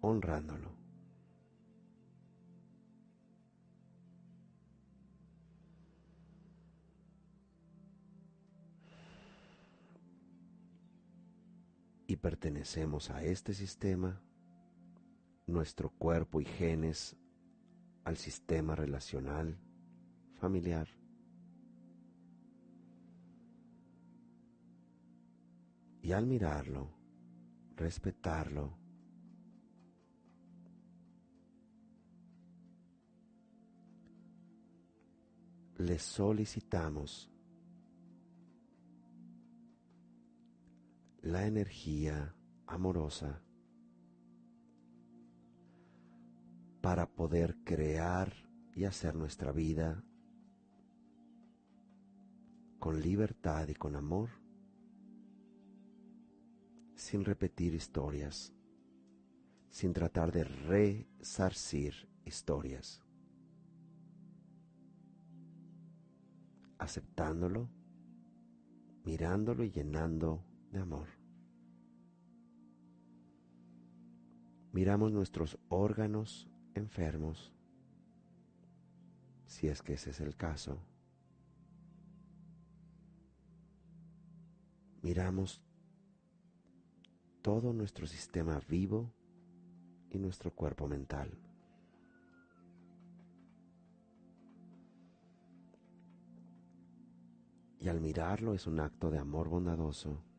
honrándolo. 0.00 0.81
Y 12.12 12.16
pertenecemos 12.16 13.08
a 13.08 13.24
este 13.24 13.54
sistema, 13.54 14.20
nuestro 15.46 15.88
cuerpo 15.88 16.42
y 16.42 16.44
genes 16.44 17.16
al 18.04 18.18
sistema 18.18 18.76
relacional, 18.76 19.58
familiar. 20.34 20.88
Y 26.02 26.12
al 26.12 26.26
mirarlo, 26.26 26.90
respetarlo, 27.76 28.76
le 35.78 35.98
solicitamos 35.98 37.31
la 41.22 41.46
energía 41.46 42.34
amorosa 42.66 43.40
para 46.80 47.06
poder 47.06 47.58
crear 47.62 48.34
y 48.74 48.84
hacer 48.84 49.14
nuestra 49.14 49.52
vida 49.52 50.02
con 52.80 53.00
libertad 53.00 53.68
y 53.68 53.74
con 53.74 53.94
amor, 53.94 54.30
sin 56.96 57.24
repetir 57.24 57.72
historias, 57.74 58.52
sin 59.70 59.92
tratar 59.92 60.32
de 60.32 60.42
resarcir 60.42 62.08
historias, 62.24 63.00
aceptándolo, 66.78 67.70
mirándolo 69.04 69.62
y 69.62 69.70
llenando 69.70 70.44
de 70.72 70.80
amor. 70.80 71.06
Miramos 74.72 75.12
nuestros 75.12 75.58
órganos 75.68 76.48
enfermos, 76.74 77.52
si 79.44 79.68
es 79.68 79.82
que 79.82 79.92
ese 79.92 80.10
es 80.10 80.20
el 80.20 80.34
caso. 80.34 80.78
Miramos 85.02 85.62
todo 87.42 87.72
nuestro 87.74 88.06
sistema 88.06 88.60
vivo 88.66 89.12
y 90.10 90.18
nuestro 90.18 90.54
cuerpo 90.54 90.88
mental. 90.88 91.38
Y 97.78 97.88
al 97.88 98.00
mirarlo 98.00 98.54
es 98.54 98.66
un 98.66 98.78
acto 98.80 99.10
de 99.10 99.18
amor 99.18 99.48
bondadoso. 99.48 100.31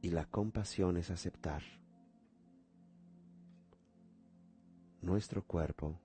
Y 0.00 0.10
la 0.10 0.26
compasión 0.26 0.96
es 0.96 1.10
aceptar 1.10 1.62
nuestro 5.02 5.44
cuerpo, 5.44 5.98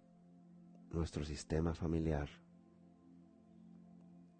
nuestro 0.91 1.26
sistema 1.26 1.74
familiar 1.74 2.30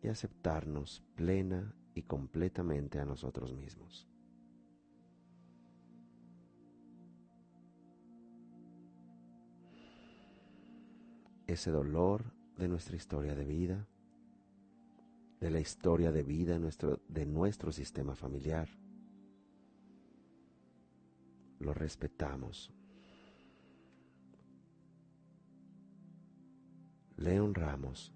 y 0.02 0.08
aceptarnos 0.08 1.04
plena 1.16 1.74
y 1.96 2.04
completamente 2.04 3.00
a 3.00 3.06
nosotros 3.06 3.54
mismos. 3.54 4.08
Ese 11.48 11.72
dolor 11.72 12.24
de 12.58 12.68
nuestra 12.68 12.96
historia 12.96 13.36
de 13.36 13.46
vida, 13.46 13.88
de 15.40 15.52
la 15.52 15.60
historia 15.60 16.12
de 16.12 16.24
vida 16.24 16.58
nuestro, 16.58 17.02
de 17.08 17.26
nuestro 17.26 17.72
sistema 17.72 18.16
familiar. 18.16 18.70
Lo 21.64 21.74
respetamos. 21.74 22.74
Le 27.16 27.40
honramos 27.40 28.12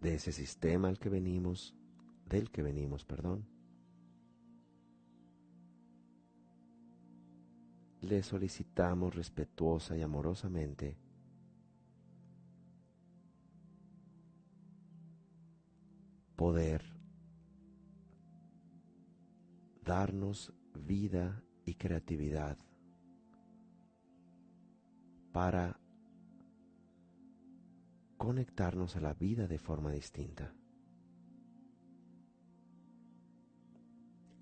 de 0.00 0.14
ese 0.14 0.30
sistema 0.30 0.86
al 0.86 1.00
que 1.00 1.08
venimos, 1.08 1.74
del 2.28 2.52
que 2.52 2.62
venimos, 2.62 3.04
perdón. 3.04 3.44
Le 8.00 8.22
solicitamos 8.22 9.16
respetuosa 9.16 9.96
y 9.96 10.02
amorosamente 10.02 10.96
poder 16.36 16.84
darnos 19.82 20.52
vida 20.74 21.42
y 21.64 21.74
creatividad 21.74 22.56
para 25.32 25.78
conectarnos 28.16 28.96
a 28.96 29.00
la 29.00 29.14
vida 29.14 29.46
de 29.46 29.58
forma 29.58 29.90
distinta. 29.90 30.54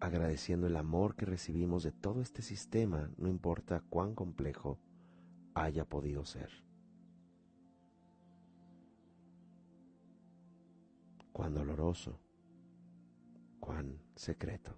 Agradeciendo 0.01 0.67
el 0.67 0.77
amor 0.77 1.15
que 1.15 1.27
recibimos 1.27 1.83
de 1.83 1.93
todo 1.93 2.23
este 2.23 2.43
sistema, 2.43 3.11
no 3.17 3.29
importa 3.29 3.83
cuán 3.89 4.15
complejo 4.15 4.79
haya 5.55 5.85
podido 5.85 6.25
ser. 6.25 6.51
cuán 11.33 11.55
doloroso, 11.55 12.21
cuán 13.59 13.99
secreto. 14.15 14.77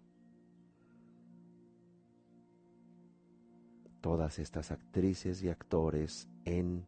Todas 4.05 4.39
estas 4.39 4.71
actrices 4.71 5.43
y 5.43 5.49
actores 5.49 6.29
en 6.45 6.85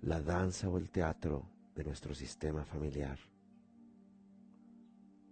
la 0.00 0.22
danza 0.22 0.70
o 0.70 0.78
el 0.78 0.88
teatro 0.88 1.46
de 1.74 1.84
nuestro 1.84 2.14
sistema 2.14 2.64
familiar 2.64 3.18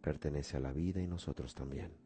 pertenece 0.02 0.58
a 0.58 0.60
la 0.60 0.70
vida 0.70 1.00
y 1.00 1.06
nosotros 1.06 1.54
también. 1.54 1.96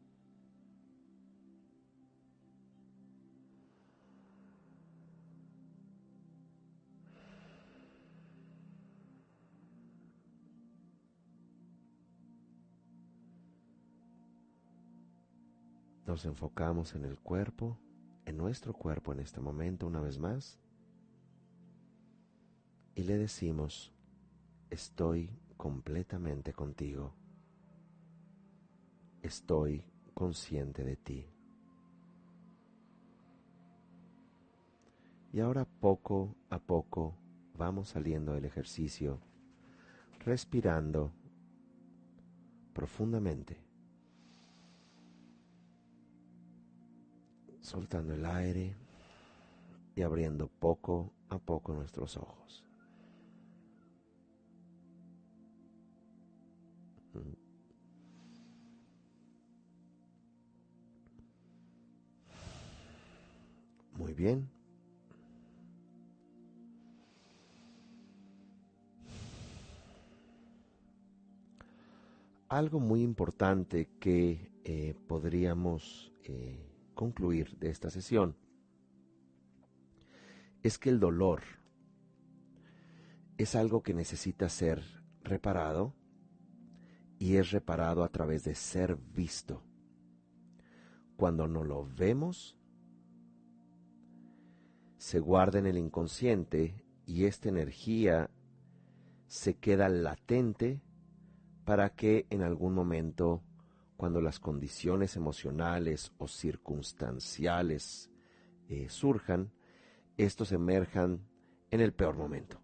Nos 16.09 16.25
enfocamos 16.25 16.95
en 16.95 17.05
el 17.05 17.19
cuerpo, 17.19 17.77
en 18.25 18.35
nuestro 18.35 18.73
cuerpo 18.73 19.13
en 19.13 19.19
este 19.19 19.41
momento 19.41 19.85
una 19.85 20.01
vez 20.01 20.17
más. 20.17 20.57
Y 22.95 23.03
le 23.03 23.15
decimos, 23.15 23.93
estoy 24.71 25.29
completamente 25.55 26.51
contigo. 26.51 27.13
Estoy 29.21 29.83
consciente 30.15 30.83
de 30.83 30.95
ti. 30.95 31.27
Y 35.31 35.41
ahora 35.41 35.65
poco 35.65 36.35
a 36.49 36.57
poco 36.57 37.13
vamos 37.55 37.89
saliendo 37.89 38.33
del 38.33 38.45
ejercicio, 38.45 39.19
respirando 40.25 41.11
profundamente. 42.73 43.68
Soltando 47.69 48.15
el 48.15 48.25
aire 48.25 48.73
y 49.95 50.01
abriendo 50.01 50.47
poco 50.47 51.11
a 51.29 51.37
poco 51.37 51.71
nuestros 51.73 52.17
ojos. 52.17 52.63
Muy 63.97 64.13
bien. 64.13 64.49
Algo 72.47 72.79
muy 72.79 73.03
importante 73.03 73.87
que 73.99 74.49
eh, 74.63 74.95
podríamos 75.07 76.11
eh, 76.23 76.68
concluir 76.99 77.57
de 77.59 77.69
esta 77.69 77.89
sesión 77.89 78.35
es 80.63 80.77
que 80.77 80.89
el 80.89 80.99
dolor 80.99 81.43
es 83.37 83.55
algo 83.55 83.83
que 83.83 83.93
necesita 83.93 84.49
ser 84.49 84.83
reparado 85.23 85.95
y 87.17 87.37
es 87.37 87.51
reparado 87.51 88.03
a 88.03 88.09
través 88.09 88.43
de 88.43 88.53
ser 88.53 88.97
visto. 88.97 89.63
Cuando 91.15 91.47
no 91.47 91.63
lo 91.63 91.87
vemos, 91.87 92.57
se 94.97 95.21
guarda 95.21 95.57
en 95.57 95.67
el 95.67 95.77
inconsciente 95.77 96.83
y 97.05 97.23
esta 97.23 97.47
energía 97.47 98.29
se 99.27 99.55
queda 99.57 99.87
latente 99.87 100.81
para 101.63 101.95
que 101.95 102.27
en 102.29 102.41
algún 102.41 102.73
momento 102.73 103.41
cuando 103.99 104.21
las 104.21 104.39
condiciones 104.39 105.17
emocionales 105.17 106.13
o 106.19 106.27
circunstanciales 106.29 108.09
eh, 108.69 108.87
surjan, 108.87 109.51
estos 110.15 110.53
emerjan 110.53 111.27
en 111.69 111.81
el 111.81 111.91
peor 111.91 112.15
momento. 112.15 112.61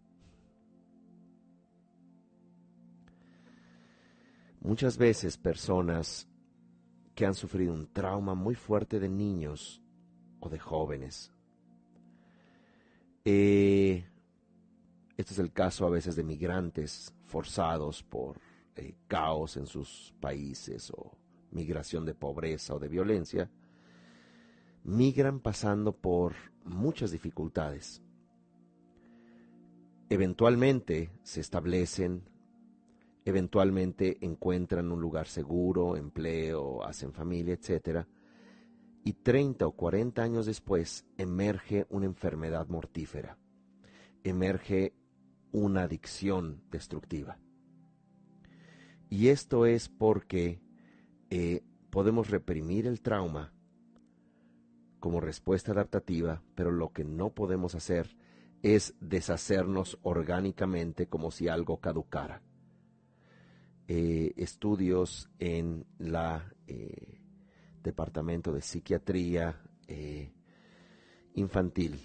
Muchas 4.61 4.97
veces 4.97 5.35
personas 5.35 6.25
que 7.13 7.25
han 7.25 7.33
sufrido 7.33 7.73
un 7.73 7.91
trauma 7.91 8.33
muy 8.33 8.55
fuerte 8.55 8.97
de 9.01 9.09
niños 9.09 9.83
o 10.39 10.47
de 10.47 10.57
jóvenes. 10.57 11.33
Eh, 13.25 14.07
este 15.17 15.33
es 15.33 15.39
el 15.39 15.51
caso 15.51 15.85
a 15.85 15.89
veces 15.89 16.15
de 16.15 16.23
migrantes 16.23 17.13
forzados 17.25 18.03
por 18.03 18.39
eh, 18.77 18.95
caos 19.09 19.57
en 19.57 19.65
sus 19.65 20.13
países 20.21 20.89
o 20.91 21.24
migración 21.55 22.05
de 22.05 22.13
pobreza 22.13 22.75
o 22.75 22.79
de 22.79 22.89
violencia, 22.89 23.49
migran 24.83 25.39
pasando 25.39 25.93
por 25.93 26.35
muchas 26.63 27.11
dificultades. 27.11 28.03
Eventualmente 30.09 31.09
se 31.23 31.41
establecen, 31.41 32.29
eventualmente 33.23 34.17
encuentran 34.21 34.91
un 34.91 35.01
lugar 35.01 35.27
seguro, 35.27 35.97
empleo, 35.97 36.83
hacen 36.83 37.11
familia, 37.11 37.55
etc. 37.55 38.05
Y 39.03 39.13
30 39.13 39.65
o 39.65 39.71
40 39.71 40.21
años 40.21 40.45
después 40.45 41.05
emerge 41.17 41.87
una 41.89 42.05
enfermedad 42.05 42.67
mortífera, 42.67 43.39
emerge 44.23 44.93
una 45.51 45.83
adicción 45.83 46.61
destructiva. 46.69 47.39
Y 49.09 49.29
esto 49.29 49.65
es 49.65 49.89
porque 49.89 50.59
eh, 51.37 51.65
podemos 51.89 52.29
reprimir 52.29 52.87
el 52.87 53.01
trauma 53.01 53.51
como 55.01 55.19
respuesta 55.19 55.73
adaptativa, 55.73 56.41
pero 56.55 56.71
lo 56.71 56.93
que 56.93 57.03
no 57.03 57.33
podemos 57.33 57.75
hacer 57.75 58.15
es 58.63 58.95
deshacernos 59.01 59.99
orgánicamente 60.01 61.07
como 61.07 61.31
si 61.31 61.49
algo 61.49 61.81
caducara. 61.81 62.41
Eh, 63.89 64.31
estudios 64.37 65.29
en 65.37 65.85
la 65.97 66.53
eh, 66.67 67.19
Departamento 67.83 68.53
de 68.53 68.61
Psiquiatría 68.61 69.61
Infantil 71.33 71.99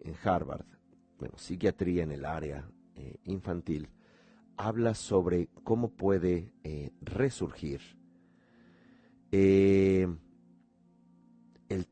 en 0.00 0.14
Harvard, 0.22 0.66
bueno, 1.18 1.38
psiquiatría 1.38 2.02
en 2.02 2.12
el 2.12 2.26
área 2.26 2.70
infantil, 3.24 3.88
habla 4.58 4.94
sobre 4.94 5.48
cómo 5.64 5.88
puede 5.88 6.52
resurgir 7.00 7.80
el 9.34 10.18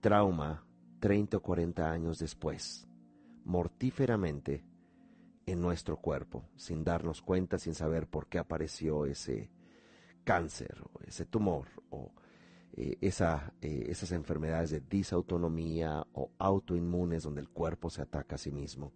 trauma 0.01 0.65
30 1.01 1.39
o 1.39 1.43
40 1.43 1.91
años 1.91 2.19
después, 2.19 2.87
mortíferamente 3.45 4.65
en 5.47 5.61
nuestro 5.61 5.97
cuerpo, 5.97 6.45
sin 6.57 6.85
darnos 6.85 7.23
cuenta, 7.23 7.59
sin 7.59 7.75
saber 7.75 8.07
por 8.07 8.29
qué 8.29 8.39
apareció 8.39 9.07
ese 9.07 9.51
cáncer 10.25 10.77
o 10.85 11.01
ese 11.05 11.27
tumor 11.27 11.67
o 11.91 12.13
eh, 12.75 12.97
eh, 13.01 13.87
esas 13.89 14.13
enfermedades 14.13 14.71
de 14.71 14.81
disautonomía 14.81 16.07
o 16.13 16.31
autoinmunes 16.39 17.25
donde 17.25 17.41
el 17.41 17.49
cuerpo 17.49 17.91
se 17.91 18.03
ataca 18.03 18.37
a 18.37 18.39
sí 18.39 18.51
mismo. 18.51 18.93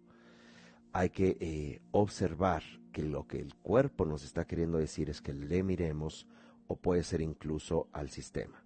Hay 0.93 1.09
que 1.09 1.37
eh, 1.39 1.81
observar 1.91 2.63
que 2.91 3.03
lo 3.03 3.27
que 3.27 3.39
el 3.39 3.53
cuerpo 3.55 4.05
nos 4.05 4.23
está 4.23 4.47
queriendo 4.47 4.77
decir 4.77 5.09
es 5.09 5.21
que 5.21 5.33
le 5.33 5.61
miremos 5.61 6.25
o 6.67 6.75
puede 6.75 7.03
ser 7.03 7.21
incluso 7.21 7.87
al 7.93 8.09
sistema. 8.09 8.63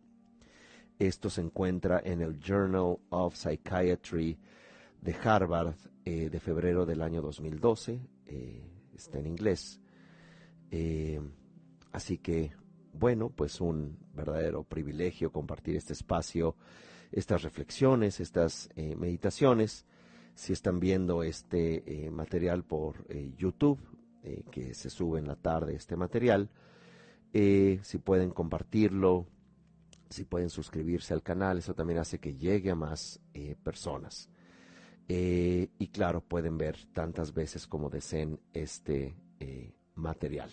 Esto 1.02 1.32
se 1.32 1.42
encuentra 1.42 2.00
en 2.04 2.22
el 2.22 2.40
Journal 2.40 2.98
of 3.10 3.36
Psychiatry 3.36 4.38
de 5.02 5.16
Harvard 5.24 5.74
eh, 6.06 6.30
de 6.30 6.40
febrero 6.40 6.86
del 6.86 7.02
año 7.02 7.24
2012. 7.24 8.00
Eh, 8.28 8.64
está 8.96 9.18
en 9.18 9.26
inglés. 9.26 9.82
Eh, 10.70 11.20
así 11.92 12.20
que, 12.20 12.52
bueno, 12.94 13.32
pues 13.32 13.60
un 13.62 13.98
verdadero 14.14 14.64
privilegio 14.64 15.32
compartir 15.32 15.76
este 15.76 15.94
espacio, 15.94 16.56
estas 17.12 17.42
reflexiones, 17.42 18.20
estas 18.20 18.70
meditaciones. 18.76 19.88
Si 20.36 20.54
están 20.54 20.80
viendo 20.80 21.24
este 21.24 22.10
material 22.12 22.64
por 22.64 23.08
YouTube, 23.36 23.80
que 24.52 24.74
se 24.76 24.90
sube 24.90 25.20
en 25.20 25.28
la 25.28 25.36
tarde 25.36 25.76
este 25.76 25.96
material, 25.96 26.52
si 27.34 27.98
pueden 28.04 28.32
compartirlo, 28.32 29.26
si 30.10 30.26
pueden 30.26 30.50
suscribirse 30.50 31.14
al 31.14 31.24
canal, 31.24 31.58
eso 31.58 31.74
también 31.74 32.00
hace 32.00 32.20
que 32.20 32.36
llegue 32.36 32.72
a 32.72 32.76
más 32.76 33.20
personas. 33.64 34.30
Eh, 35.14 35.68
y 35.78 35.88
claro, 35.88 36.22
pueden 36.22 36.58
ver 36.58 36.78
tantas 36.94 37.34
veces 37.34 37.68
como 37.68 37.90
deseen 37.90 38.40
este 38.54 39.14
eh, 39.42 39.74
material. 39.96 40.50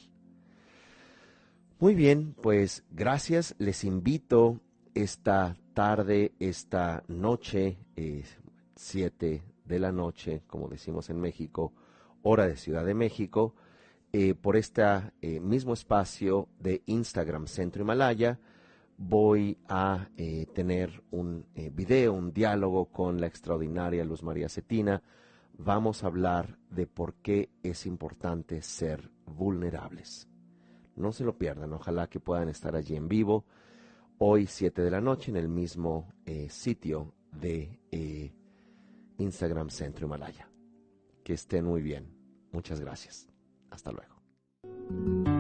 Muy 1.79 1.95
bien, 1.95 2.35
pues 2.43 2.85
gracias. 2.91 3.55
Les 3.59 3.85
invito 3.85 4.61
esta 4.95 5.57
tarde, 5.75 6.33
esta 6.41 7.05
noche, 7.07 7.79
7 8.75 9.33
eh, 9.33 9.43
de 9.65 9.79
la 9.79 9.93
noche, 9.93 10.43
como 10.49 10.67
decimos 10.67 11.09
en 11.09 11.21
México, 11.21 11.73
hora 12.23 12.49
de 12.49 12.57
Ciudad 12.57 12.85
de 12.85 12.95
México, 12.95 13.55
por 14.41 14.57
este 14.57 14.83
mismo 15.41 15.75
espacio 15.75 16.49
de 16.59 16.83
Instagram 16.87 17.47
Centro 17.47 17.83
Himalaya 17.83 18.39
voy 18.99 19.57
a 19.69 20.09
eh, 20.17 20.47
tener 20.53 21.03
un 21.13 21.47
eh, 21.55 21.71
video, 21.73 22.13
un 22.13 22.33
diálogo 22.33 22.87
con 22.87 23.21
la 23.21 23.29
extraordinaria 23.29 24.05
Luz 24.05 24.23
María 24.23 24.49
Cetina. 24.49 25.03
Vamos 25.57 26.03
a 26.03 26.09
hablar 26.09 26.59
de 26.69 26.87
por 26.87 27.15
qué 27.15 27.49
es 27.63 27.87
importante 27.87 28.61
ser 28.61 29.11
vulnerables. 29.25 30.29
No 30.97 31.13
se 31.13 31.25
lo 31.25 31.39
pierdan, 31.39 31.73
ojalá 31.73 32.09
que 32.09 32.21
puedan 32.21 32.49
estar 32.49 32.75
allí 32.75 32.97
en 32.97 33.09
vivo 33.09 33.45
hoy 34.19 34.47
7 34.47 34.83
de 34.83 34.91
la 34.91 35.01
noche 35.01 35.31
en 35.31 35.37
el 35.37 35.49
mismo 35.49 36.13
eh, 36.27 36.49
sitio 36.51 37.15
de 37.31 37.79
Instagram 39.19 39.71
Centro 39.71 40.07
Himalaya. 40.07 40.49
Que 41.23 41.35
estén 41.35 41.65
muy 41.65 41.83
bien. 41.83 42.13
Muchas 42.51 42.81
gracias. 42.81 43.28
Hasta 43.71 43.93
luego. 43.93 45.38